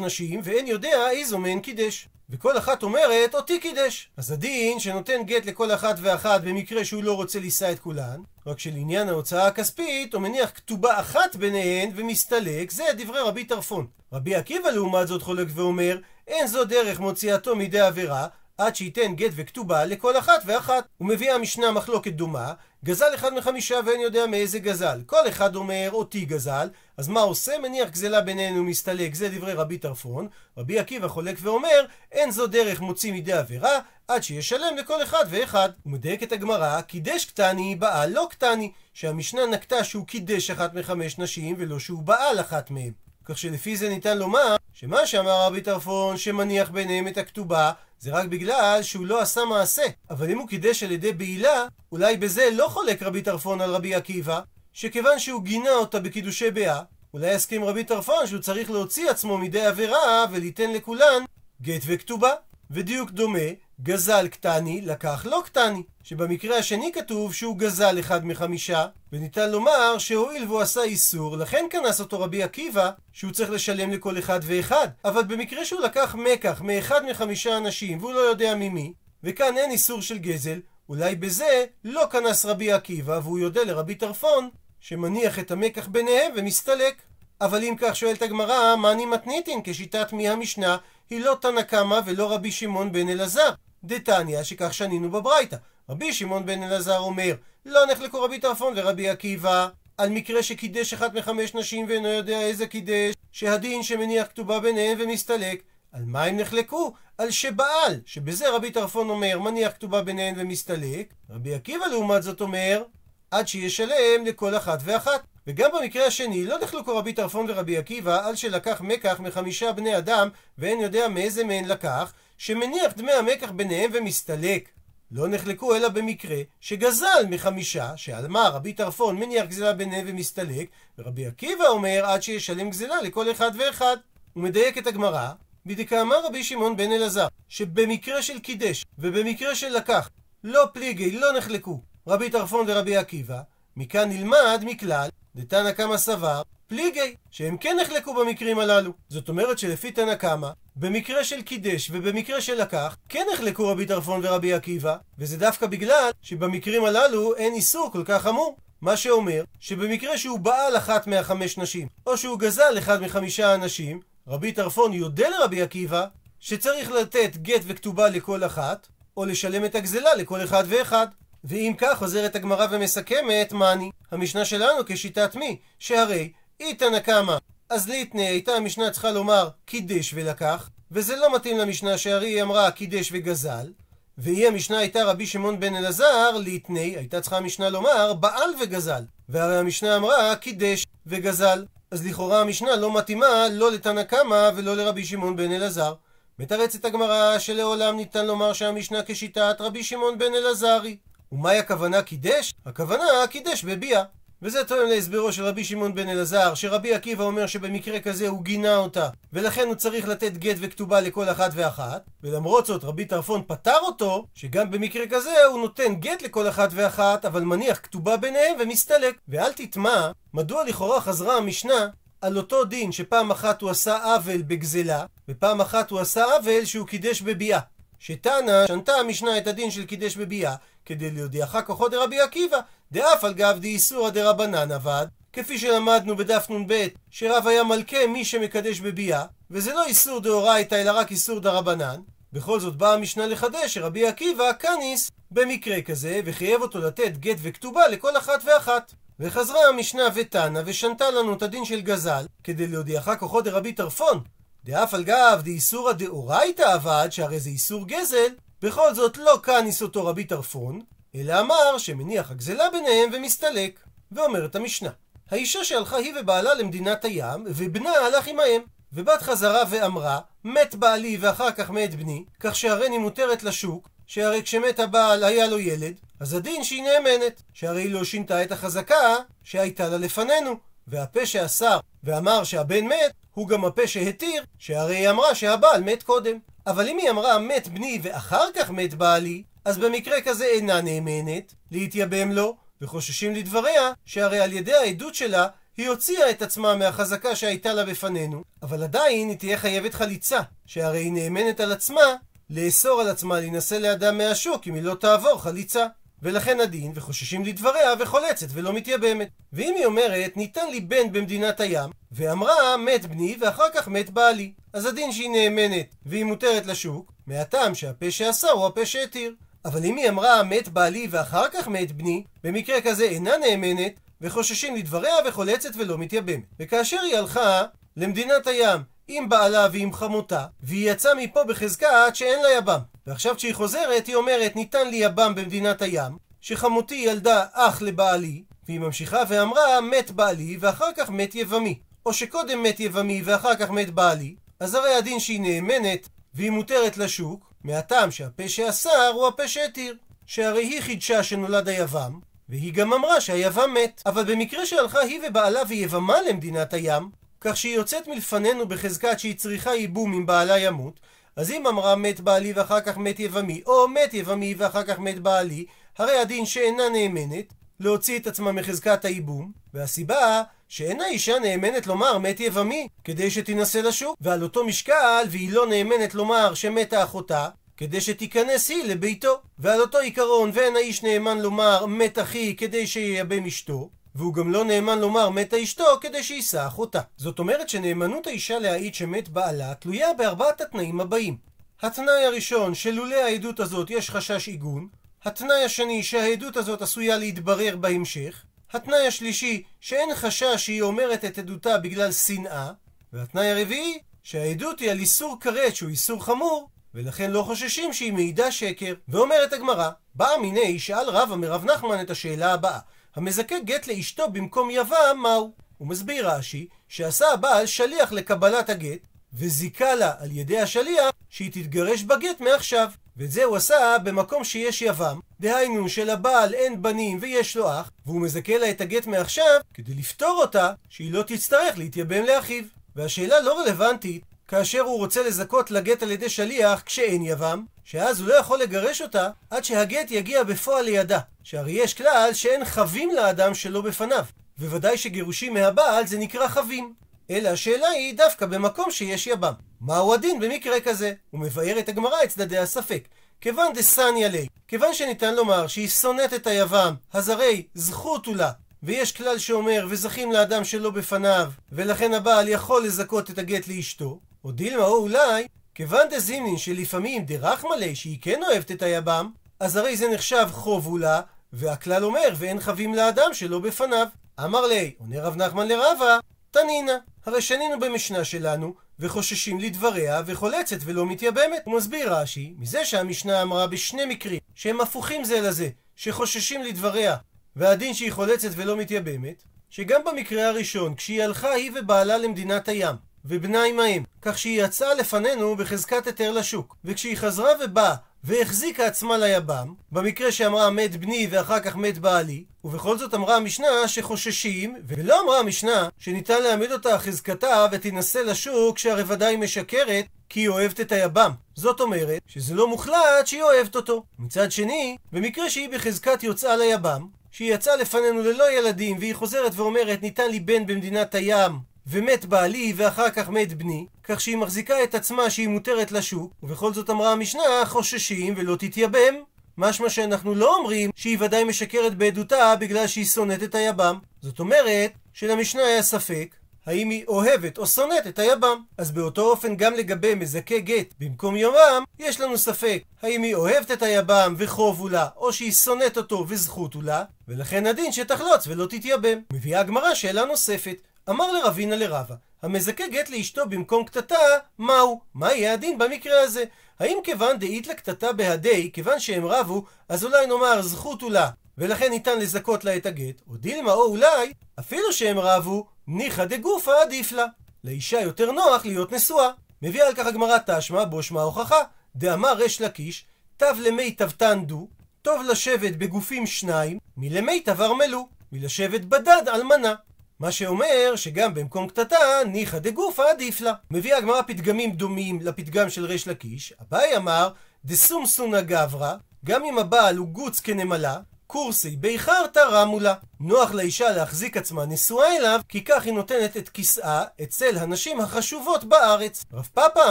נשים, 0.00 0.40
ואין 0.44 0.66
יודע 0.66 1.10
איזו 1.10 1.38
מהן 1.38 1.60
קידש. 1.60 2.08
וכל 2.30 2.58
אחת 2.58 2.82
אומרת, 2.82 3.34
אותי 3.34 3.60
קידש. 3.60 4.10
אז 4.16 4.30
הדין 4.30 4.80
שנותן 4.80 5.22
גט 5.24 5.46
לכל 5.46 5.74
אחת 5.74 5.96
ואחת 6.02 6.40
במקרה 6.40 6.84
שהוא 6.84 7.04
לא 7.04 7.16
רוצה 7.16 7.38
לישא 7.38 7.72
את 7.72 7.78
כולן, 7.78 8.20
רק 8.46 8.58
שלעניין 8.58 9.08
ההוצאה 9.08 9.46
הכספית, 9.46 10.14
הוא 10.14 10.22
מניח 10.22 10.50
כתובה 10.54 11.00
אחת 11.00 11.36
ביניהן 11.36 11.90
ומסתלק, 11.94 12.70
זה 12.70 12.84
דברי 12.96 13.20
רבי 13.20 13.44
טרפון. 13.44 13.86
רבי 14.12 14.34
עקיבא 14.34 14.68
לעומת 14.68 15.08
זאת 15.08 15.22
חולק 15.22 15.48
ואומר, 15.50 15.98
אין 16.28 16.46
זו 16.46 16.64
דרך 16.64 17.00
מוציאתו 17.00 17.56
מידי 17.56 17.80
עבירה, 17.80 18.26
עד 18.66 18.76
שייתן 18.76 19.14
גט 19.14 19.30
וכתובה 19.34 19.84
לכל 19.84 20.18
אחת 20.18 20.42
ואחת. 20.46 20.84
הוא 20.98 21.08
מביא 21.08 21.32
המשנה 21.32 21.70
מחלוקת 21.70 22.12
דומה, 22.12 22.52
גזל 22.84 23.14
אחד 23.14 23.34
מחמישה 23.34 23.76
ואין 23.86 24.00
יודע 24.00 24.26
מאיזה 24.26 24.58
גזל. 24.58 25.02
כל 25.06 25.28
אחד 25.28 25.56
אומר 25.56 25.88
אותי 25.92 26.24
גזל, 26.24 26.68
אז 26.96 27.08
מה 27.08 27.20
עושה? 27.20 27.58
מניח 27.58 27.88
גזלה 27.88 28.20
בינינו 28.20 28.60
ומסתלק, 28.60 29.14
זה 29.14 29.28
דברי 29.28 29.52
רבי 29.52 29.78
טרפון. 29.78 30.28
רבי 30.58 30.78
עקיבא 30.78 31.08
חולק 31.08 31.36
ואומר, 31.40 31.84
אין 32.12 32.30
זו 32.30 32.46
דרך 32.46 32.80
מוציא 32.80 33.12
מידי 33.12 33.32
עבירה, 33.32 33.78
עד 34.08 34.22
שישלם 34.22 34.76
לכל 34.78 35.02
אחד 35.02 35.24
ואחד. 35.30 35.68
הוא 35.82 35.92
מדייק 35.92 36.22
את 36.22 36.32
הגמרא, 36.32 36.80
קידש 36.80 37.24
קטני, 37.24 37.76
בעל 37.76 38.10
לא 38.10 38.26
קטני, 38.30 38.72
שהמשנה 38.94 39.46
נקטה 39.46 39.84
שהוא 39.84 40.06
קידש 40.06 40.50
אחת 40.50 40.74
מחמש 40.74 41.18
נשים, 41.18 41.56
ולא 41.58 41.78
שהוא 41.78 42.02
בעל 42.02 42.40
אחת 42.40 42.70
מהם. 42.70 43.11
כך 43.24 43.38
שלפי 43.38 43.76
זה 43.76 43.88
ניתן 43.88 44.18
לומר 44.18 44.56
שמה 44.72 45.06
שאמר 45.06 45.46
רבי 45.46 45.60
טרפון 45.60 46.16
שמניח 46.16 46.70
ביניהם 46.70 47.08
את 47.08 47.18
הכתובה 47.18 47.72
זה 47.98 48.10
רק 48.10 48.26
בגלל 48.26 48.78
שהוא 48.82 49.06
לא 49.06 49.20
עשה 49.20 49.44
מעשה. 49.44 49.82
אבל 50.10 50.30
אם 50.30 50.38
הוא 50.38 50.48
קידש 50.48 50.82
על 50.82 50.90
ידי 50.90 51.12
בעילה, 51.12 51.66
אולי 51.92 52.16
בזה 52.16 52.48
לא 52.52 52.68
חולק 52.68 53.02
רבי 53.02 53.22
טרפון 53.22 53.60
על 53.60 53.74
רבי 53.74 53.94
עקיבא, 53.94 54.40
שכיוון 54.72 55.18
שהוא 55.18 55.42
גינה 55.42 55.70
אותה 55.70 56.00
בקידושי 56.00 56.50
באה, 56.50 56.80
אולי 57.14 57.34
יסכים 57.34 57.64
רבי 57.64 57.84
טרפון 57.84 58.26
שהוא 58.26 58.40
צריך 58.40 58.70
להוציא 58.70 59.10
עצמו 59.10 59.38
מידי 59.38 59.66
עבירה 59.66 60.24
וליתן 60.30 60.72
לכולן 60.72 61.24
גט 61.62 61.82
וכתובה. 61.86 62.32
ודיוק 62.70 63.10
דומה, 63.10 63.38
גזל 63.82 64.28
קטני, 64.28 64.80
לקח 64.80 65.26
לא 65.26 65.42
קטני. 65.44 65.82
שבמקרה 66.02 66.58
השני 66.58 66.90
כתוב 66.94 67.34
שהוא 67.34 67.58
גזל 67.58 68.00
אחד 68.00 68.26
מחמישה, 68.26 68.86
וניתן 69.12 69.50
לומר 69.50 69.98
שהואיל 69.98 70.44
והוא 70.44 70.60
עשה 70.60 70.82
איסור, 70.82 71.36
לכן 71.36 71.64
כנס 71.70 72.00
אותו 72.00 72.20
רבי 72.20 72.42
עקיבא, 72.42 72.90
שהוא 73.12 73.32
צריך 73.32 73.50
לשלם 73.50 73.90
לכל 73.90 74.18
אחד 74.18 74.40
ואחד. 74.42 74.88
אבל 75.04 75.22
במקרה 75.22 75.64
שהוא 75.64 75.80
לקח 75.80 76.14
מקח 76.14 76.60
מאחד 76.64 77.00
מחמישה 77.10 77.56
אנשים, 77.56 77.98
והוא 77.98 78.12
לא 78.12 78.18
יודע 78.18 78.54
ממי, 78.54 78.92
וכאן 79.24 79.56
אין 79.56 79.70
איסור 79.70 80.02
של 80.02 80.18
גזל, 80.18 80.60
אולי 80.88 81.14
בזה 81.14 81.64
לא 81.84 82.04
כנס 82.12 82.44
רבי 82.44 82.72
עקיבא, 82.72 83.20
והוא 83.22 83.38
יודע 83.38 83.64
לרבי 83.64 83.94
טרפון, 83.94 84.48
שמניח 84.80 85.38
את 85.38 85.50
המקח 85.50 85.86
ביניהם 85.86 86.32
ומסתלק. 86.36 87.02
אבל 87.40 87.64
אם 87.64 87.74
כך 87.78 87.96
שואלת 87.96 88.22
הגמרא, 88.22 88.76
מה 88.76 88.92
אני 88.92 89.06
מתניתין? 89.06 89.60
כשיטת 89.64 90.12
מי 90.12 90.28
המשנה 90.28 90.76
היא 91.10 91.20
לא 91.20 91.36
תנא 91.40 91.62
קמא 91.62 92.00
ולא 92.06 92.32
רבי 92.32 92.50
שמעון 92.50 92.92
בן 92.92 93.08
אלעזר. 93.08 93.50
דתניא 93.84 94.42
שכך 94.42 94.74
שנינו 94.74 95.10
בברייתא. 95.10 95.56
רבי 95.88 96.12
שמעון 96.12 96.46
בן 96.46 96.62
אלעזר 96.62 96.98
אומר, 96.98 97.34
לא 97.66 97.80
נחלקו 97.92 98.22
רבי 98.22 98.38
טרפון 98.38 98.74
ורבי 98.76 99.08
עקיבא 99.08 99.68
על 99.98 100.08
מקרה 100.08 100.42
שקידש 100.42 100.92
אחת 100.94 101.14
מחמש 101.14 101.54
נשים 101.54 101.86
ואינו 101.88 102.08
יודע 102.08 102.40
איזה 102.40 102.66
קידש, 102.66 103.14
שהדין 103.32 103.82
שמניח 103.82 104.26
כתובה 104.26 104.60
ביניהם 104.60 104.98
ומסתלק. 105.00 105.62
על 105.92 106.02
מה 106.04 106.24
הם 106.24 106.36
נחלקו? 106.36 106.92
על 107.18 107.30
שבעל, 107.30 108.00
שבזה 108.06 108.50
רבי 108.50 108.70
טרפון 108.70 109.10
אומר, 109.10 109.38
מניח 109.38 109.72
כתובה 109.72 110.02
ביניהם 110.02 110.34
ומסתלק. 110.38 111.14
רבי 111.30 111.54
עקיבא 111.54 111.86
לעומת 111.86 112.22
זאת 112.22 112.40
אומר, 112.40 112.82
עד 113.30 113.48
שישלם 113.48 114.24
לכל 114.26 114.56
אחת 114.56 114.78
ואחת. 114.84 115.26
וגם 115.46 115.70
במקרה 115.80 116.06
השני 116.06 116.44
לא 116.44 116.58
נחלקו 116.62 116.96
רבי 116.96 117.12
טרפון 117.12 117.46
ורבי 117.48 117.76
עקיבא 117.76 118.28
על 118.28 118.36
שלקח 118.36 118.80
מקח 118.80 119.20
מחמישה 119.20 119.72
בני 119.72 119.98
אדם 119.98 120.28
ואין 120.58 120.80
יודע 120.80 121.08
מאיזה 121.08 121.44
מהן 121.44 121.64
לקח, 121.64 122.12
שמניח 122.44 122.92
דמי 122.96 123.12
המקח 123.12 123.50
ביניהם 123.50 123.90
ומסתלק. 123.94 124.68
לא 125.10 125.28
נחלקו 125.28 125.76
אלא 125.76 125.88
במקרה 125.88 126.36
שגזל 126.60 127.26
מחמישה, 127.30 127.92
מה 128.28 128.48
רבי 128.48 128.72
טרפון 128.72 129.16
מניח 129.16 129.46
גזלה 129.46 129.72
ביניהם 129.72 130.06
ומסתלק, 130.08 130.68
ורבי 130.98 131.26
עקיבא 131.26 131.66
אומר 131.66 132.04
עד 132.04 132.22
שישלם 132.22 132.70
גזלה 132.70 133.02
לכל 133.02 133.30
אחד 133.30 133.50
ואחד. 133.58 133.96
הוא 134.32 134.42
מדייק 134.42 134.78
את 134.78 134.86
הגמרא, 134.86 135.32
בדקאמר 135.66 136.26
רבי 136.26 136.44
שמעון 136.44 136.76
בן 136.76 136.92
אלעזר, 136.92 137.26
שבמקרה 137.48 138.22
של 138.22 138.38
קידש 138.38 138.84
ובמקרה 138.98 139.54
של 139.54 139.76
לקח, 139.76 140.10
לא 140.44 140.64
פליגי, 140.72 141.10
לא 141.10 141.32
נחלקו 141.38 141.80
רבי 142.06 142.30
טרפון 142.30 142.64
ורבי 142.68 142.96
עקיבא, 142.96 143.40
מכאן 143.76 144.08
נלמד 144.08 144.62
מכלל 144.62 145.08
דתנא 145.36 145.72
קמא 145.72 145.96
סבר 145.96 146.42
פליגי, 146.66 147.14
שהם 147.30 147.56
כן 147.56 147.76
נחלקו 147.82 148.14
במקרים 148.14 148.58
הללו. 148.58 148.92
זאת 149.08 149.28
אומרת 149.28 149.58
שלפי 149.58 149.92
תנא 149.92 150.14
קמא, 150.14 150.50
במקרה 150.76 151.24
של 151.24 151.42
קידש 151.42 151.90
ובמקרה 151.90 152.40
של 152.40 152.62
לקח, 152.62 152.96
כן 153.08 153.26
נחלקו 153.34 153.68
רבי 153.68 153.86
טרפון 153.86 154.20
ורבי 154.24 154.52
עקיבא, 154.52 154.96
וזה 155.18 155.38
דווקא 155.38 155.66
בגלל 155.66 156.10
שבמקרים 156.22 156.84
הללו 156.84 157.36
אין 157.36 157.54
איסור 157.54 157.90
כל 157.92 158.02
כך 158.04 158.22
חמור. 158.22 158.56
מה 158.80 158.96
שאומר 158.96 159.44
שבמקרה 159.60 160.18
שהוא 160.18 160.38
בעל 160.38 160.76
אחת 160.76 161.06
מהחמש 161.06 161.58
נשים, 161.58 161.88
או 162.06 162.16
שהוא 162.16 162.38
גזל 162.38 162.74
אחד 162.78 163.02
מחמישה 163.02 163.54
אנשים, 163.54 164.00
רבי 164.28 164.52
טרפון 164.52 164.92
יודה 164.92 165.28
לרבי 165.28 165.62
עקיבא 165.62 166.06
שצריך 166.40 166.90
לתת 166.90 167.36
גט 167.36 167.60
וכתובה 167.66 168.08
לכל 168.08 168.44
אחת, 168.44 168.88
או 169.16 169.24
לשלם 169.24 169.64
את 169.64 169.74
הגזלה 169.74 170.14
לכל 170.14 170.44
אחד 170.44 170.64
ואחד. 170.68 171.06
ואם 171.44 171.72
כך 171.78 171.98
חוזרת 171.98 172.36
הגמרא 172.36 172.66
ומסכמת, 172.70 173.52
מאני, 173.52 173.90
המשנה 174.10 174.44
שלנו 174.44 174.82
כשיטת 174.86 175.36
מי? 175.36 175.58
שהרי 175.78 176.32
איתנא 176.60 176.98
קמא, 176.98 177.36
אז 177.72 177.88
ליטני 177.88 178.26
הייתה 178.26 178.52
המשנה 178.52 178.90
צריכה 178.90 179.10
לומר 179.10 179.48
קידש 179.64 180.14
ולקח, 180.14 180.70
וזה 180.90 181.16
לא 181.16 181.34
מתאים 181.34 181.58
למשנה 181.58 181.98
שהרי 181.98 182.28
היא 182.28 182.42
אמרה 182.42 182.70
קידש 182.70 183.08
וגזל, 183.12 183.72
והיא 184.18 184.48
המשנה 184.48 184.78
הייתה 184.78 185.04
רבי 185.04 185.26
שמעון 185.26 185.60
בן 185.60 185.74
אלעזר, 185.74 186.36
ליטני, 186.36 186.96
הייתה 186.96 187.20
צריכה 187.20 187.36
המשנה 187.36 187.68
לומר 187.68 188.14
בעל 188.14 188.50
וגזל, 188.60 189.02
והרי 189.28 189.58
המשנה 189.58 189.96
אמרה 189.96 190.36
קידש 190.36 190.86
וגזל. 191.06 191.64
אז 191.90 192.06
לכאורה 192.06 192.40
המשנה 192.40 192.76
לא 192.76 192.96
מתאימה 192.98 193.48
לא 193.52 193.72
לתנא 193.72 194.02
קמא 194.02 194.50
ולא 194.56 194.76
לרבי 194.76 195.04
שמעון 195.04 195.36
בן 195.36 195.52
אלעזר. 195.52 195.94
מתרצת 196.38 196.84
הגמרא 196.84 197.38
שלעולם 197.38 197.96
ניתן 197.96 198.26
לומר 198.26 198.52
שהמשנה 198.52 199.02
כשיטת 199.06 199.56
רבי 199.60 199.84
שמעון 199.84 200.18
בן 200.18 200.34
אלעזרי. 200.34 200.96
ומהי 201.32 201.58
הכוונה 201.58 202.02
קידש? 202.02 202.54
הכוונה 202.66 203.04
קידש 203.30 203.64
בביאה. 203.64 204.02
וזה 204.42 204.64
תואם 204.64 204.88
להסברו 204.88 205.32
של 205.32 205.44
רבי 205.44 205.64
שמעון 205.64 205.94
בן 205.94 206.08
אלעזר, 206.08 206.54
שרבי 206.54 206.94
עקיבא 206.94 207.24
אומר 207.24 207.46
שבמקרה 207.46 208.00
כזה 208.00 208.28
הוא 208.28 208.42
גינה 208.44 208.76
אותה, 208.76 209.08
ולכן 209.32 209.66
הוא 209.66 209.74
צריך 209.74 210.08
לתת 210.08 210.32
גט 210.32 210.56
וכתובה 210.60 211.00
לכל 211.00 211.28
אחת 211.28 211.50
ואחת, 211.54 212.02
ולמרות 212.22 212.66
זאת 212.66 212.84
רבי 212.84 213.04
טרפון 213.04 213.42
פטר 213.46 213.78
אותו, 213.82 214.26
שגם 214.34 214.70
במקרה 214.70 215.06
כזה 215.10 215.44
הוא 215.50 215.60
נותן 215.60 215.94
גט 215.94 216.22
לכל 216.22 216.48
אחת 216.48 216.68
ואחת, 216.72 217.24
אבל 217.24 217.42
מניח 217.42 217.80
כתובה 217.82 218.16
ביניהם 218.16 218.56
ומסתלק. 218.60 219.16
ואל 219.28 219.52
תטמע, 219.52 220.10
מדוע 220.34 220.64
לכאורה 220.64 221.00
חזרה 221.00 221.36
המשנה 221.36 221.88
על 222.20 222.36
אותו 222.36 222.64
דין 222.64 222.92
שפעם 222.92 223.30
אחת 223.30 223.62
הוא 223.62 223.70
עשה 223.70 224.14
עוול 224.14 224.42
בגזלה, 224.42 225.04
ופעם 225.28 225.60
אחת 225.60 225.90
הוא 225.90 226.00
עשה 226.00 226.24
עוול 226.24 226.64
שהוא 226.64 226.86
קידש 226.86 227.22
בביאה. 227.22 227.60
שתנא 228.04 228.66
שנתה 228.66 228.92
המשנה 228.92 229.38
את 229.38 229.46
הדין 229.46 229.70
של 229.70 229.84
קידש 229.84 230.16
בביאה, 230.16 230.54
כדי 230.86 231.10
להודיעך 231.10 231.56
כוחו 231.66 231.88
דרבי 231.88 232.20
עקיבא, 232.20 232.60
דאף 232.92 233.24
על 233.24 233.32
גב 233.32 233.58
דאיסורא 233.60 234.10
דרבנן 234.10 234.72
עבד, 234.72 235.06
כפי 235.32 235.58
שלמדנו 235.58 236.16
בדף 236.16 236.46
נ"ב, 236.50 236.86
שרב 237.10 237.46
היה 237.46 237.64
מלכה 237.64 238.06
מי 238.06 238.24
שמקדש 238.24 238.80
בביאה, 238.80 239.24
וזה 239.50 239.72
לא 239.74 239.84
איסור 239.84 240.20
דאורייתא 240.20 240.74
אלא 240.74 240.90
רק 240.90 241.10
איסור 241.10 241.40
דרבנן. 241.40 242.00
בכל 242.32 242.60
זאת 242.60 242.76
באה 242.76 242.94
המשנה 242.94 243.26
לחדש 243.26 243.74
שרבי 243.74 244.06
עקיבא 244.06 244.52
קניס 244.52 245.10
במקרה 245.30 245.82
כזה, 245.82 246.20
וחייב 246.24 246.62
אותו 246.62 246.78
לתת 246.78 247.12
גט 247.18 247.38
וכתובה 247.42 247.88
לכל 247.88 248.16
אחת 248.16 248.42
ואחת. 248.44 248.92
וחזרה 249.20 249.68
המשנה 249.68 250.02
ותנא 250.14 250.60
ושנתה 250.64 251.10
לנו 251.10 251.34
את 251.34 251.42
הדין 251.42 251.64
של 251.64 251.80
גזל, 251.80 252.26
כדי 252.44 252.66
להודיעך 252.66 253.10
כוחו 253.18 253.40
דרבי 253.40 253.72
טרפון. 253.72 254.20
דאף 254.64 254.94
על 254.94 255.04
גב 255.04 255.40
דאיסורא 255.44 255.92
דאורייתא 255.92 256.62
עבד, 256.62 257.08
שהרי 257.10 257.40
זה 257.40 257.50
איסור 257.50 257.88
גזל, 257.88 258.28
בכל 258.62 258.94
זאת 258.94 259.16
לא 259.16 259.38
קניס 259.42 259.82
אותו 259.82 260.06
רבי 260.06 260.24
טרפון, 260.24 260.80
אלא 261.14 261.40
אמר 261.40 261.78
שמניח 261.78 262.30
הגזלה 262.30 262.70
ביניהם 262.70 263.10
ומסתלק. 263.12 263.80
ואומרת 264.12 264.56
המשנה, 264.56 264.90
האישה 265.30 265.64
שהלכה 265.64 265.96
היא 265.96 266.14
ובעלה 266.20 266.54
למדינת 266.54 267.04
הים, 267.04 267.44
ובנה 267.46 267.90
הלך 267.90 268.28
עמהם. 268.28 268.62
ובת 268.92 269.22
חזרה 269.22 269.62
ואמרה, 269.70 270.20
מת 270.44 270.74
בעלי 270.74 271.16
ואחר 271.20 271.50
כך 271.50 271.70
מת 271.70 271.94
בני, 271.94 272.24
כך 272.40 272.56
שהריני 272.56 272.98
מותרת 272.98 273.42
לשוק, 273.42 273.88
שהרי 274.06 274.42
כשמת 274.42 274.80
הבעל 274.80 275.24
היה 275.24 275.46
לו 275.46 275.58
ילד, 275.58 275.94
אז 276.20 276.34
הדין 276.34 276.64
שהיא 276.64 276.82
נאמנת, 276.82 277.42
שהרי 277.52 277.82
היא 277.82 277.92
לא 277.92 278.04
שינתה 278.04 278.42
את 278.42 278.52
החזקה 278.52 279.16
שהייתה 279.44 279.88
לה 279.88 279.98
לפנינו, 279.98 280.56
והפה 280.86 281.26
שאסר 281.26 281.80
ואמר 282.04 282.44
שהבן 282.44 282.84
מת, 282.84 283.12
הוא 283.34 283.48
גם 283.48 283.64
הפה 283.64 283.86
שהתיר, 283.86 284.44
שהרי 284.58 284.96
היא 284.96 285.10
אמרה 285.10 285.34
שהבעל 285.34 285.82
מת 285.84 286.02
קודם. 286.02 286.38
אבל 286.66 286.88
אם 286.88 286.98
היא 286.98 287.10
אמרה 287.10 287.38
מת 287.38 287.68
בני 287.68 288.00
ואחר 288.02 288.46
כך 288.54 288.70
מת 288.70 288.94
בעלי, 288.94 289.42
אז 289.64 289.78
במקרה 289.78 290.20
כזה 290.20 290.44
אינה 290.44 290.80
נאמנת 290.80 291.54
להתייבם 291.70 292.32
לו, 292.32 292.56
וחוששים 292.82 293.34
לדבריה, 293.34 293.92
שהרי 294.04 294.40
על 294.40 294.52
ידי 294.52 294.74
העדות 294.74 295.14
שלה 295.14 295.46
היא 295.76 295.88
הוציאה 295.88 296.30
את 296.30 296.42
עצמה 296.42 296.74
מהחזקה 296.76 297.36
שהייתה 297.36 297.72
לה 297.72 297.84
בפנינו, 297.84 298.42
אבל 298.62 298.82
עדיין 298.82 299.28
היא 299.28 299.38
תהיה 299.38 299.58
חייבת 299.58 299.94
חליצה, 299.94 300.40
שהרי 300.66 300.98
היא 300.98 301.12
נאמנת 301.12 301.60
על 301.60 301.72
עצמה 301.72 302.14
לאסור 302.50 303.00
על 303.00 303.08
עצמה 303.08 303.40
להינשא 303.40 303.74
לאדם 303.74 304.18
מהשוק 304.18 304.66
אם 304.68 304.74
היא 304.74 304.82
לא 304.82 304.94
תעבור 304.94 305.42
חליצה. 305.42 305.86
ולכן 306.22 306.60
הדין, 306.60 306.92
וחוששים 306.94 307.44
לדבריה, 307.44 307.92
וחולצת 307.98 308.46
ולא 308.52 308.72
מתייבמת. 308.72 309.28
ואם 309.52 309.74
היא 309.76 309.86
אומרת, 309.86 310.36
ניתן 310.36 310.70
לי 310.70 310.80
בן 310.80 311.12
במדינת 311.12 311.60
הים, 311.60 311.90
ואמרה, 312.12 312.76
מת 312.76 313.06
בני, 313.06 313.36
ואחר 313.40 313.70
כך 313.74 313.88
מת 313.88 314.10
בעלי. 314.10 314.52
אז 314.72 314.86
הדין 314.86 315.12
שהיא 315.12 315.30
נאמנת, 315.30 315.86
והיא 316.06 316.24
מותרת 316.24 316.66
לשוק, 316.66 317.12
מהטעם 317.26 317.74
שהפה 317.74 318.10
שאסר 318.10 318.50
הוא 318.50 318.66
הפה 318.66 318.86
שהתיר. 318.86 319.34
אבל 319.64 319.84
אם 319.84 319.96
היא 319.96 320.08
אמרה, 320.08 320.42
מת 320.42 320.68
בעלי 320.68 321.08
ואחר 321.10 321.48
כך 321.48 321.68
מת 321.68 321.92
בני, 321.92 322.24
במקרה 322.44 322.80
כזה 322.80 323.04
אינה 323.04 323.32
נאמנת, 323.36 323.92
וחוששים 324.20 324.76
לדבריה 324.76 325.14
וחולצת 325.28 325.70
ולא 325.76 325.98
מתייבמת. 325.98 326.44
וכאשר 326.60 327.00
היא 327.00 327.16
הלכה 327.16 327.62
למדינת 327.96 328.46
הים 328.46 328.80
עם 329.08 329.28
בעלה 329.28 329.68
ועם 329.72 329.92
חמותה, 329.92 330.46
והיא 330.62 330.90
יצאה 330.90 331.14
מפה 331.14 331.44
בחזקה 331.44 332.06
עד 332.06 332.14
שאין 332.14 332.42
לה 332.42 332.50
יבם. 332.58 332.78
ועכשיו 333.06 333.36
כשהיא 333.36 333.54
חוזרת, 333.54 334.06
היא 334.06 334.14
אומרת, 334.14 334.56
ניתן 334.56 334.88
לי 334.88 334.96
יבם 334.96 335.34
במדינת 335.34 335.82
הים, 335.82 336.16
שחמותי 336.40 336.94
ילדה 336.94 337.44
אח 337.52 337.82
לבעלי, 337.82 338.42
והיא 338.66 338.80
ממשיכה 338.80 339.22
ואמרה, 339.28 339.80
מת 339.80 340.10
בעלי 340.10 340.56
ואחר 340.60 340.92
כך 340.96 341.10
מת 341.10 341.34
יבמי. 341.34 341.78
או 342.06 342.12
שקודם 342.12 342.62
מת 342.62 342.80
יבמי 342.80 343.22
ואחר 343.24 343.56
כך 343.56 343.70
מת 343.70 343.90
בעלי, 343.90 344.34
אז 344.60 344.74
הרי 344.74 344.94
הדין 344.94 345.20
שהיא 345.20 345.40
נאמנת 345.40 346.08
והיא 346.34 346.50
מותרת 346.50 346.96
לשוק, 346.96 347.52
מהטעם 347.64 348.10
שהפה 348.10 348.48
שאסר 348.48 349.10
הוא 349.14 349.26
הפה 349.26 349.48
שהתיר. 349.48 349.96
שהרי 350.26 350.64
היא 350.64 350.80
חידשה 350.80 351.22
שנולד 351.22 351.68
היבם, 351.68 352.18
והיא 352.48 352.72
גם 352.72 352.92
אמרה 352.92 353.20
שהיבם 353.20 353.74
מת. 353.74 354.02
אבל 354.06 354.24
במקרה 354.24 354.66
שהלכה 354.66 355.00
היא 355.00 355.20
ובעלה 355.28 355.60
ויבמה 355.68 356.22
למדינת 356.28 356.74
הים, 356.74 357.10
כך 357.44 357.56
שהיא 357.56 357.74
יוצאת 357.74 358.08
מלפנינו 358.08 358.68
בחזקת 358.68 359.20
שהיא 359.20 359.36
צריכה 359.36 359.74
ייבום 359.74 360.14
אם 360.14 360.26
בעלה 360.26 360.58
ימות, 360.58 361.00
אז 361.36 361.50
אם 361.50 361.66
אמרה 361.66 361.96
מת 361.96 362.20
בעלי 362.20 362.52
ואחר 362.52 362.80
כך 362.80 362.98
מת 362.98 363.20
יבמי, 363.20 363.62
או 363.66 363.88
מת 363.88 364.14
יבמי 364.14 364.54
ואחר 364.58 364.82
כך 364.82 364.98
מת 364.98 365.18
בעלי, 365.18 365.64
הרי 365.98 366.18
הדין 366.18 366.46
שאינה 366.46 366.88
נאמנת 366.88 367.52
להוציא 367.80 368.18
את 368.18 368.26
עצמה 368.26 368.52
מחזקת 368.52 369.04
הייבום, 369.04 369.52
והסיבה 369.74 370.42
שאינה 370.68 371.06
אישה 371.06 371.38
נאמנת 371.38 371.86
לומר 371.86 372.18
מת 372.18 372.40
יבמי, 372.40 372.88
כדי 373.04 373.30
שתינשא 373.30 373.78
לשוק, 373.78 374.16
ועל 374.20 374.42
אותו 374.42 374.64
משקל, 374.64 375.24
והיא 375.30 375.52
לא 375.52 375.66
נאמנת 375.66 376.14
לומר 376.14 376.54
שמתה 376.54 377.04
אחותה, 377.04 377.48
כדי 377.76 378.00
שתיכנס 378.00 378.70
היא 378.70 378.84
לביתו. 378.84 379.40
ועל 379.58 379.80
אותו 379.80 379.98
עיקרון, 379.98 380.50
ואין 380.54 380.76
האיש 380.76 381.02
נאמן 381.02 381.38
לומר 381.38 381.86
מת 381.86 382.18
אחי 382.18 382.56
כדי 382.56 382.86
שייבם 382.86 383.46
אשתו, 383.46 383.90
והוא 384.14 384.34
גם 384.34 384.52
לא 384.52 384.64
נאמן 384.64 384.98
לומר 384.98 385.30
מתה 385.30 385.62
אשתו 385.62 385.84
כדי 386.00 386.22
שיישא 386.22 386.66
אחותה. 386.66 387.00
זאת 387.16 387.38
אומרת 387.38 387.68
שנאמנות 387.68 388.26
האישה 388.26 388.58
להעיד 388.58 388.94
שמת 388.94 389.28
בעלה 389.28 389.74
תלויה 389.74 390.14
בארבעת 390.14 390.60
התנאים 390.60 391.00
הבאים. 391.00 391.36
התנאי 391.82 392.24
הראשון, 392.26 392.74
שלולא 392.74 393.14
העדות 393.14 393.60
הזאת 393.60 393.90
יש 393.90 394.10
חשש 394.10 394.48
עיגון. 394.48 394.88
התנאי 395.24 395.64
השני, 395.64 396.02
שהעדות 396.02 396.56
הזאת 396.56 396.82
עשויה 396.82 397.16
להתברר 397.16 397.76
בהמשך. 397.76 398.44
התנאי 398.72 399.06
השלישי, 399.06 399.62
שאין 399.80 400.14
חשש 400.14 400.56
שהיא 400.56 400.82
אומרת 400.82 401.24
את 401.24 401.38
עדותה 401.38 401.78
בגלל 401.78 402.12
שנאה. 402.12 402.70
והתנאי 403.12 403.50
הרביעי, 403.50 403.98
שהעדות 404.22 404.80
היא 404.80 404.90
על 404.90 404.98
איסור 404.98 405.36
כרת 405.40 405.76
שהוא 405.76 405.90
איסור 405.90 406.24
חמור, 406.24 406.68
ולכן 406.94 407.30
לא 407.30 407.42
חוששים 407.42 407.92
שהיא 407.92 408.12
מעידה 408.12 408.52
שקר. 408.52 408.94
ואומרת 409.08 409.52
הגמרא, 409.52 409.90
באה 410.14 410.38
מיני, 410.38 410.78
שאל 410.78 411.10
רבא 411.10 411.36
מרב 411.36 411.64
נחמן 411.64 412.00
את 412.00 412.10
השאלה 412.10 412.52
הבאה. 412.52 412.78
המזכה 413.14 413.58
גט 413.64 413.86
לאשתו 413.86 414.30
במקום 414.30 414.70
יבם, 414.70 415.18
מהו? 415.22 415.52
הוא 415.78 415.88
מסביר 415.88 416.28
רש"י, 416.30 416.68
שעשה 416.88 417.32
הבעל 417.32 417.66
שליח 417.66 418.12
לקבלת 418.12 418.70
הגט, 418.70 419.06
וזיכה 419.34 419.94
לה 419.94 420.12
על 420.18 420.32
ידי 420.32 420.60
השליח 420.60 421.10
שהיא 421.30 421.50
תתגרש 421.52 422.02
בגט 422.02 422.40
מעכשיו. 422.40 422.88
ואת 423.16 423.30
זה 423.30 423.44
הוא 423.44 423.56
עשה 423.56 423.96
במקום 424.04 424.44
שיש 424.44 424.82
יבם, 424.82 425.20
דהיינו 425.40 425.88
שלבעל 425.88 426.54
אין 426.54 426.82
בנים 426.82 427.18
ויש 427.20 427.56
לו 427.56 427.70
אח, 427.70 427.90
והוא 428.06 428.20
מזכה 428.20 428.58
לה 428.58 428.70
את 428.70 428.80
הגט 428.80 429.06
מעכשיו 429.06 429.60
כדי 429.74 429.94
לפתור 429.94 430.38
אותה 430.42 430.72
שהיא 430.88 431.12
לא 431.12 431.22
תצטרך 431.22 431.78
להתייבם 431.78 432.24
לאחיו. 432.24 432.64
והשאלה 432.96 433.40
לא 433.40 433.60
רלוונטית 433.60 434.22
כאשר 434.48 434.80
הוא 434.80 434.98
רוצה 434.98 435.22
לזכות 435.22 435.70
לגט 435.70 436.02
על 436.02 436.10
ידי 436.10 436.28
שליח 436.28 436.82
כשאין 436.86 437.22
יבם, 437.22 437.64
שאז 437.84 438.20
הוא 438.20 438.28
לא 438.28 438.34
יכול 438.34 438.58
לגרש 438.58 439.02
אותה 439.02 439.28
עד 439.50 439.64
שהגט 439.64 440.10
יגיע 440.10 440.42
בפועל 440.42 440.84
לידה. 440.84 441.18
שהרי 441.44 441.72
יש 441.72 441.94
כלל 441.94 442.30
שאין 442.32 442.64
חבים 442.64 443.10
לאדם 443.10 443.54
שלא 443.54 443.80
בפניו, 443.80 444.24
וודאי 444.58 444.98
שגירושים 444.98 445.54
מהבעל 445.54 446.06
זה 446.06 446.18
נקרא 446.18 446.48
חבים. 446.48 446.94
אלא 447.30 447.48
השאלה 447.48 447.88
היא 447.88 448.16
דווקא 448.16 448.46
במקום 448.46 448.90
שיש 448.90 449.26
יבם. 449.26 449.52
מהו 449.80 450.14
הדין 450.14 450.40
במקרה 450.40 450.80
כזה? 450.80 451.12
הוא 451.30 451.40
מבאר 451.40 451.78
את 451.78 451.88
הגמרא 451.88 452.22
את 452.24 452.28
צדדי 452.28 452.58
הספק. 452.58 453.08
כיוון 453.40 453.72
דסניה 453.72 454.28
ליה, 454.28 454.46
כיוון 454.68 454.94
שניתן 454.94 455.34
לומר 455.34 455.66
שהיא 455.66 455.88
שונאת 455.88 456.34
את 456.34 456.46
היבם, 456.46 456.94
אז 457.12 457.28
הרי 457.28 457.66
זכות 457.74 458.26
הוא 458.26 458.36
לה. 458.36 458.50
ויש 458.82 459.12
כלל 459.12 459.38
שאומר 459.38 459.86
וזכים 459.90 460.32
לאדם 460.32 460.64
שלא 460.64 460.90
בפניו, 460.90 461.50
ולכן 461.72 462.14
הבעל 462.14 462.48
יכול 462.48 462.84
לזכות 462.84 463.30
את 463.30 463.38
הגט 463.38 463.68
לאשתו, 463.68 464.20
או 464.44 464.52
דילמה 464.52 464.84
או 464.84 464.96
אולי, 464.96 465.46
כיוון 465.74 466.08
דזימנין 466.10 466.58
שלפעמים 466.58 467.24
דרחמא 467.24 467.74
ליה 467.74 467.94
שהיא 467.94 468.18
כן 468.20 468.40
אוהבת 468.42 468.70
את 468.70 468.82
היבם, 468.82 469.30
אז 469.60 469.76
הרי 469.76 469.96
זה 469.96 470.08
נחשב 470.08 470.46
חובו 470.52 470.98
לה, 470.98 471.20
והכלל 471.52 472.04
אומר 472.04 472.28
ואין 472.36 472.60
חבים 472.60 472.94
לאדם 472.94 473.34
שלא 473.34 473.58
בפניו. 473.58 474.06
אמר 474.44 474.66
לי, 474.66 474.94
עונה 474.98 475.20
רב 475.20 475.36
נחמן 475.36 475.68
לרבה, 475.68 476.18
תנינה. 476.50 476.92
הרי 477.26 477.42
שנינו 477.42 477.80
במשנה 477.80 478.24
שלנו, 478.24 478.74
וחוששים 478.98 479.60
לדבריה, 479.60 480.22
וחולצת 480.26 480.76
ולא 480.84 481.06
מתייבמת. 481.06 481.62
הוא 481.64 481.76
מסביר 481.76 482.14
רש"י, 482.14 482.54
מזה 482.58 482.84
שהמשנה 482.84 483.42
אמרה 483.42 483.66
בשני 483.66 484.04
מקרים, 484.04 484.40
שהם 484.54 484.80
הפוכים 484.80 485.24
זה 485.24 485.40
לזה, 485.40 485.68
שחוששים 485.96 486.62
לדבריה, 486.62 487.16
והדין 487.56 487.94
שהיא 487.94 488.12
חולצת 488.12 488.48
ולא 488.56 488.76
מתייבמת, 488.76 489.42
שגם 489.70 490.00
במקרה 490.04 490.48
הראשון, 490.48 490.94
כשהיא 490.94 491.22
הלכה 491.22 491.52
היא 491.52 491.70
ובעלה 491.74 492.18
למדינת 492.18 492.68
הים, 492.68 492.96
ובנה 493.24 493.64
עמהם, 493.64 494.04
כך 494.22 494.38
שהיא 494.38 494.64
יצאה 494.64 494.94
לפנינו 494.94 495.56
בחזקת 495.56 496.06
היתר 496.06 496.32
לשוק, 496.32 496.76
וכשהיא 496.84 497.16
חזרה 497.16 497.50
ובאה 497.64 497.94
והחזיקה 498.24 498.86
עצמה 498.86 499.18
ליבם, 499.18 499.74
במקרה 499.92 500.32
שאמרה 500.32 500.70
מת 500.70 500.96
בני 500.96 501.28
ואחר 501.30 501.60
כך 501.60 501.76
מת 501.76 501.98
בעלי, 501.98 502.44
ובכל 502.64 502.98
זאת 502.98 503.14
אמרה 503.14 503.36
המשנה 503.36 503.88
שחוששים, 503.88 504.76
ולא 504.88 505.20
אמרה 505.24 505.38
המשנה 505.38 505.88
שניתן 505.98 506.42
להעמיד 506.42 506.72
אותה 506.72 506.98
חזקתה 506.98 507.66
ותינשא 507.72 508.18
לשוק 508.18 508.78
שהרי 508.78 509.02
ודאי 509.06 509.36
משקרת 509.36 510.04
כי 510.28 510.40
היא 510.40 510.48
אוהבת 510.48 510.80
את 510.80 510.92
היבם. 510.92 511.30
זאת 511.54 511.80
אומרת 511.80 512.22
שזה 512.26 512.54
לא 512.54 512.68
מוחלט 512.68 513.26
שהיא 513.26 513.42
אוהבת 513.42 513.76
אותו. 513.76 514.04
מצד 514.18 514.52
שני, 514.52 514.96
במקרה 515.12 515.50
שהיא 515.50 515.68
בחזקת 515.68 516.22
יוצאה 516.22 516.56
ליבם, 516.56 517.06
שהיא 517.30 517.54
יצאה 517.54 517.76
לפנינו 517.76 518.22
ללא 518.22 518.52
ילדים 518.52 518.98
והיא 518.98 519.14
חוזרת 519.14 519.52
ואומרת 519.54 520.02
ניתן 520.02 520.30
לי 520.30 520.40
בן 520.40 520.66
במדינת 520.66 521.14
הים 521.14 521.71
ומת 521.86 522.24
בעלי 522.24 522.72
ואחר 522.76 523.10
כך 523.10 523.28
מת 523.28 523.54
בני, 523.54 523.86
כך 524.04 524.20
שהיא 524.20 524.36
מחזיקה 524.36 524.82
את 524.82 524.94
עצמה 524.94 525.30
שהיא 525.30 525.48
מותרת 525.48 525.92
לשוק, 525.92 526.32
ובכל 526.42 526.74
זאת 526.74 526.90
אמרה 526.90 527.12
המשנה 527.12 527.42
חוששים 527.64 528.34
ולא 528.36 528.56
תתייבם. 528.56 529.14
משמע 529.58 529.90
שאנחנו 529.90 530.34
לא 530.34 530.56
אומרים 530.56 530.90
שהיא 530.96 531.16
ודאי 531.20 531.44
משקרת 531.44 531.94
בעדותה 531.94 532.54
בגלל 532.56 532.86
שהיא 532.86 533.04
שונאת 533.04 533.42
את 533.42 533.54
היבם. 533.54 533.98
זאת 534.22 534.40
אומרת 534.40 534.92
שלמשנה 535.14 535.62
היה 535.62 535.82
ספק 535.82 536.34
האם 536.66 536.90
היא 536.90 537.04
אוהבת 537.08 537.58
או 537.58 537.66
שונאת 537.66 538.06
את 538.06 538.18
היבם. 538.18 538.62
אז 538.78 538.90
באותו 538.90 539.30
אופן 539.30 539.56
גם 539.56 539.74
לגבי 539.74 540.14
מזכה 540.14 540.58
גט 540.58 540.94
במקום 541.00 541.36
יומם, 541.36 541.84
יש 541.98 542.20
לנו 542.20 542.38
ספק 542.38 542.82
האם 543.02 543.22
היא 543.22 543.34
אוהבת 543.34 543.70
את 543.70 543.82
היבם 543.82 544.34
וחובו 544.38 544.88
לה, 544.88 545.08
או 545.16 545.32
שהיא 545.32 545.52
שונאת 545.52 545.96
אותו 545.96 546.24
וזכותו 546.28 546.82
לה, 546.82 547.04
ולכן 547.28 547.66
הדין 547.66 547.92
שתחלוץ 547.92 548.46
ולא 548.46 548.66
תתייבם. 548.66 549.18
מביאה 549.32 549.60
הגמרא 549.60 549.94
שאלה 549.94 550.24
נוספת, 550.24 550.76
אמר 551.10 551.32
לרבינה 551.32 551.76
לרבה, 551.76 552.14
המזכה 552.42 552.86
גט 552.86 553.10
לאשתו 553.10 553.48
במקום 553.48 553.84
קטטה, 553.84 554.16
מהו? 554.58 555.00
מה 555.14 555.32
יהיה 555.32 555.52
הדין 555.52 555.78
במקרה 555.78 556.20
הזה? 556.20 556.44
האם 556.78 556.98
כיוון 557.04 557.38
דאית 557.38 557.66
לקטטה 557.66 558.12
בהדי, 558.12 558.70
כיוון 558.72 559.00
שהם 559.00 559.26
רבו, 559.26 559.64
אז 559.88 560.04
אולי 560.04 560.26
נאמר 560.26 560.62
זכות 560.62 561.02
לה, 561.02 561.30
ולכן 561.58 561.90
ניתן 561.90 562.18
לזכות 562.18 562.64
לה 562.64 562.76
את 562.76 562.86
הגט, 562.86 563.22
או 563.28 563.36
דילמה 563.36 563.72
או 563.72 563.84
אולי, 563.84 564.32
אפילו 564.58 564.92
שהם 564.92 565.18
רבו, 565.18 565.66
ניחא 565.86 566.24
דגופה 566.24 566.72
עדיף 566.82 567.12
לה. 567.12 567.26
לאישה 567.64 568.00
יותר 568.00 568.32
נוח 568.32 568.64
להיות 568.64 568.92
נשואה. 568.92 569.30
מביאה 569.62 569.86
על 569.86 569.94
כך 569.94 570.06
הגמרא 570.06 570.38
תשמע, 570.46 570.84
בו 570.84 571.02
שמע 571.02 571.22
הוכחה, 571.22 571.62
דאמר 571.96 572.32
ריש 572.32 572.60
לקיש, 572.60 573.04
תב 573.36 573.56
למיטב 573.60 574.10
תנדו, 574.10 574.68
טוב 575.02 575.22
לשבת 575.22 575.72
בגופים 575.76 576.26
שניים, 576.26 576.78
מלמיטב 576.96 577.60
ארמלו, 577.60 578.08
מלשבת 578.32 578.80
בדד 578.80 579.22
אלמנה. 579.34 579.74
מה 580.22 580.32
שאומר 580.32 580.92
שגם 580.96 581.34
במקום 581.34 581.68
קטטה, 581.68 581.96
ניחא 582.26 582.58
דגופא 582.58 583.02
עדיף 583.02 583.40
לה. 583.40 583.52
מביא 583.70 583.94
הגמרא 583.94 584.22
פתגמים 584.22 584.72
דומים 584.72 585.18
לפתגם 585.22 585.70
של 585.70 585.84
ריש 585.84 586.08
לקיש. 586.08 586.54
אביי 586.62 586.96
אמר, 586.96 587.30
דסום 587.64 588.06
סונא 588.06 588.40
גברא, 588.40 588.94
גם 589.24 589.44
אם 589.44 589.58
הבעל 589.58 589.96
הוא 589.96 590.08
גוץ 590.08 590.40
כנמלה, 590.40 590.98
קורסי 591.26 591.76
ביכר 591.76 592.26
תרמו 592.26 592.80
לה. 592.80 592.94
נוח 593.20 593.52
לאישה 593.52 593.90
להחזיק 593.90 594.36
עצמה 594.36 594.66
נשואה 594.66 595.16
אליו, 595.16 595.40
כי 595.48 595.64
כך 595.64 595.84
היא 595.84 595.92
נותנת 595.92 596.36
את 596.36 596.48
כיסאה 596.48 597.04
אצל 597.22 597.58
הנשים 597.58 598.00
החשובות 598.00 598.64
בארץ. 598.64 599.24
רב 599.32 599.48
פאפה 599.54 599.90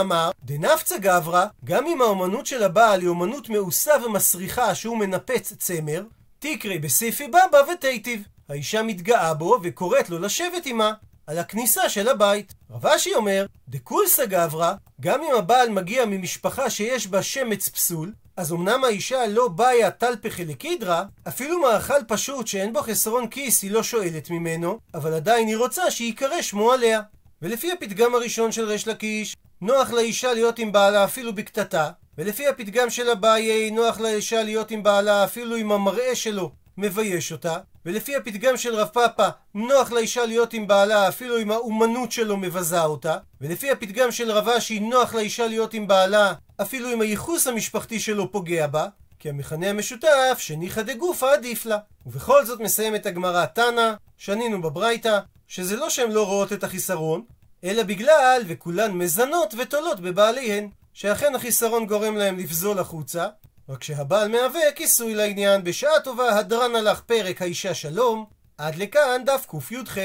אמר, 0.00 0.30
דנפצה 0.42 0.98
גברא, 0.98 1.46
גם 1.64 1.86
אם 1.86 2.02
האומנות 2.02 2.46
של 2.46 2.62
הבעל 2.62 3.00
היא 3.00 3.08
אומנות 3.08 3.48
מאוסה 3.48 3.92
ומסריחה 4.04 4.74
שהוא 4.74 4.96
מנפץ 4.96 5.52
צמר, 5.52 6.02
תקרי 6.38 6.78
בסיפי 6.78 7.28
בבא 7.28 7.72
ותיטיב. 7.72 8.22
האישה 8.48 8.82
מתגאה 8.82 9.34
בו 9.34 9.58
וקוראת 9.62 10.10
לו 10.10 10.18
לשבת 10.18 10.66
עמה. 10.66 10.92
על 11.26 11.38
הכניסה 11.38 11.88
של 11.88 12.08
הבית. 12.08 12.54
רב 12.70 12.86
אשי 12.86 13.14
אומר, 13.14 13.46
דקולסא 13.68 14.26
גברא, 14.26 14.74
גם 15.00 15.20
אם 15.22 15.34
הבעל 15.38 15.68
מגיע 15.68 16.04
ממשפחה 16.06 16.70
שיש 16.70 17.06
בה 17.06 17.22
שמץ 17.22 17.68
פסול, 17.68 18.12
אז 18.36 18.52
אמנם 18.52 18.84
האישה 18.84 19.26
לא 19.26 19.48
באיה 19.48 19.90
טלפחי 19.90 20.44
לקידרא, 20.44 21.02
אפילו 21.28 21.60
מאכל 21.60 22.04
פשוט 22.08 22.46
שאין 22.46 22.72
בו 22.72 22.82
חסרון 22.82 23.28
כיס 23.28 23.62
היא 23.62 23.70
לא 23.70 23.82
שואלת 23.82 24.30
ממנו, 24.30 24.78
אבל 24.94 25.14
עדיין 25.14 25.48
היא 25.48 25.56
רוצה 25.56 25.90
שייקרא 25.90 26.42
שמו 26.42 26.72
עליה. 26.72 27.00
ולפי 27.42 27.72
הפתגם 27.72 28.14
הראשון 28.14 28.52
של 28.52 28.64
ריש 28.64 28.88
לקיש, 28.88 29.36
נוח 29.60 29.90
לאישה 29.90 30.32
להיות 30.32 30.58
עם 30.58 30.72
בעלה 30.72 31.04
אפילו 31.04 31.34
בקטטה, 31.34 31.90
ולפי 32.18 32.48
הפתגם 32.48 32.90
של 32.90 33.10
אביי, 33.10 33.70
נוח 33.70 34.00
לאישה 34.00 34.42
להיות 34.42 34.70
עם 34.70 34.82
בעלה 34.82 35.24
אפילו 35.24 35.56
עם 35.56 35.72
המראה 35.72 36.14
שלו 36.14 36.50
מבייש 36.78 37.32
אותה, 37.32 37.58
ולפי 37.86 38.16
הפתגם 38.16 38.56
של 38.56 38.74
רב 38.74 38.88
פאפה, 38.88 39.28
נוח 39.54 39.92
לאישה 39.92 40.26
להיות 40.26 40.52
עם 40.52 40.66
בעלה 40.66 41.08
אפילו 41.08 41.38
אם 41.38 41.50
האומנות 41.50 42.12
שלו 42.12 42.36
מבזה 42.36 42.84
אותה, 42.84 43.16
ולפי 43.40 43.70
הפתגם 43.70 44.12
של 44.12 44.30
רב 44.30 44.48
אשי, 44.48 44.80
נוח 44.80 45.14
לאישה 45.14 45.46
להיות 45.46 45.74
עם 45.74 45.86
בעלה 45.86 46.32
אפילו 46.62 46.92
אם 46.92 47.00
הייחוס 47.00 47.46
המשפחתי 47.46 48.00
שלו 48.00 48.32
פוגע 48.32 48.66
בה, 48.66 48.86
כי 49.18 49.28
המכנה 49.28 49.70
המשותף 49.70 50.36
שניחא 50.38 50.82
דגופא 50.82 51.26
עדיף 51.26 51.66
לה. 51.66 51.78
ובכל 52.06 52.44
זאת 52.44 52.60
מסיימת 52.60 53.06
הגמרא 53.06 53.46
תנא, 53.46 53.92
שנינו 54.16 54.62
בברייתא, 54.62 55.18
שזה 55.48 55.76
לא 55.76 55.90
שהן 55.90 56.10
לא 56.10 56.26
רואות 56.26 56.52
את 56.52 56.64
החיסרון, 56.64 57.24
אלא 57.64 57.82
בגלל 57.82 58.42
וכולן 58.48 58.92
מזנות 58.92 59.54
ותולות 59.58 60.00
בבעליהן, 60.00 60.68
שאכן 60.94 61.34
החיסרון 61.34 61.86
גורם 61.86 62.16
להם 62.16 62.38
לפזול 62.38 62.78
החוצה, 62.78 63.26
רק 63.68 63.84
שהבעל 63.84 64.28
מהווה 64.28 64.72
כיסוי 64.74 65.14
לעניין, 65.14 65.64
בשעה 65.64 66.00
טובה 66.04 66.38
הדרן 66.38 66.76
הלך 66.76 67.00
פרק 67.00 67.42
האישה 67.42 67.74
שלום, 67.74 68.24
עד 68.58 68.76
לכאן 68.76 69.22
דף 69.26 69.46
קי"ח. 69.50 69.98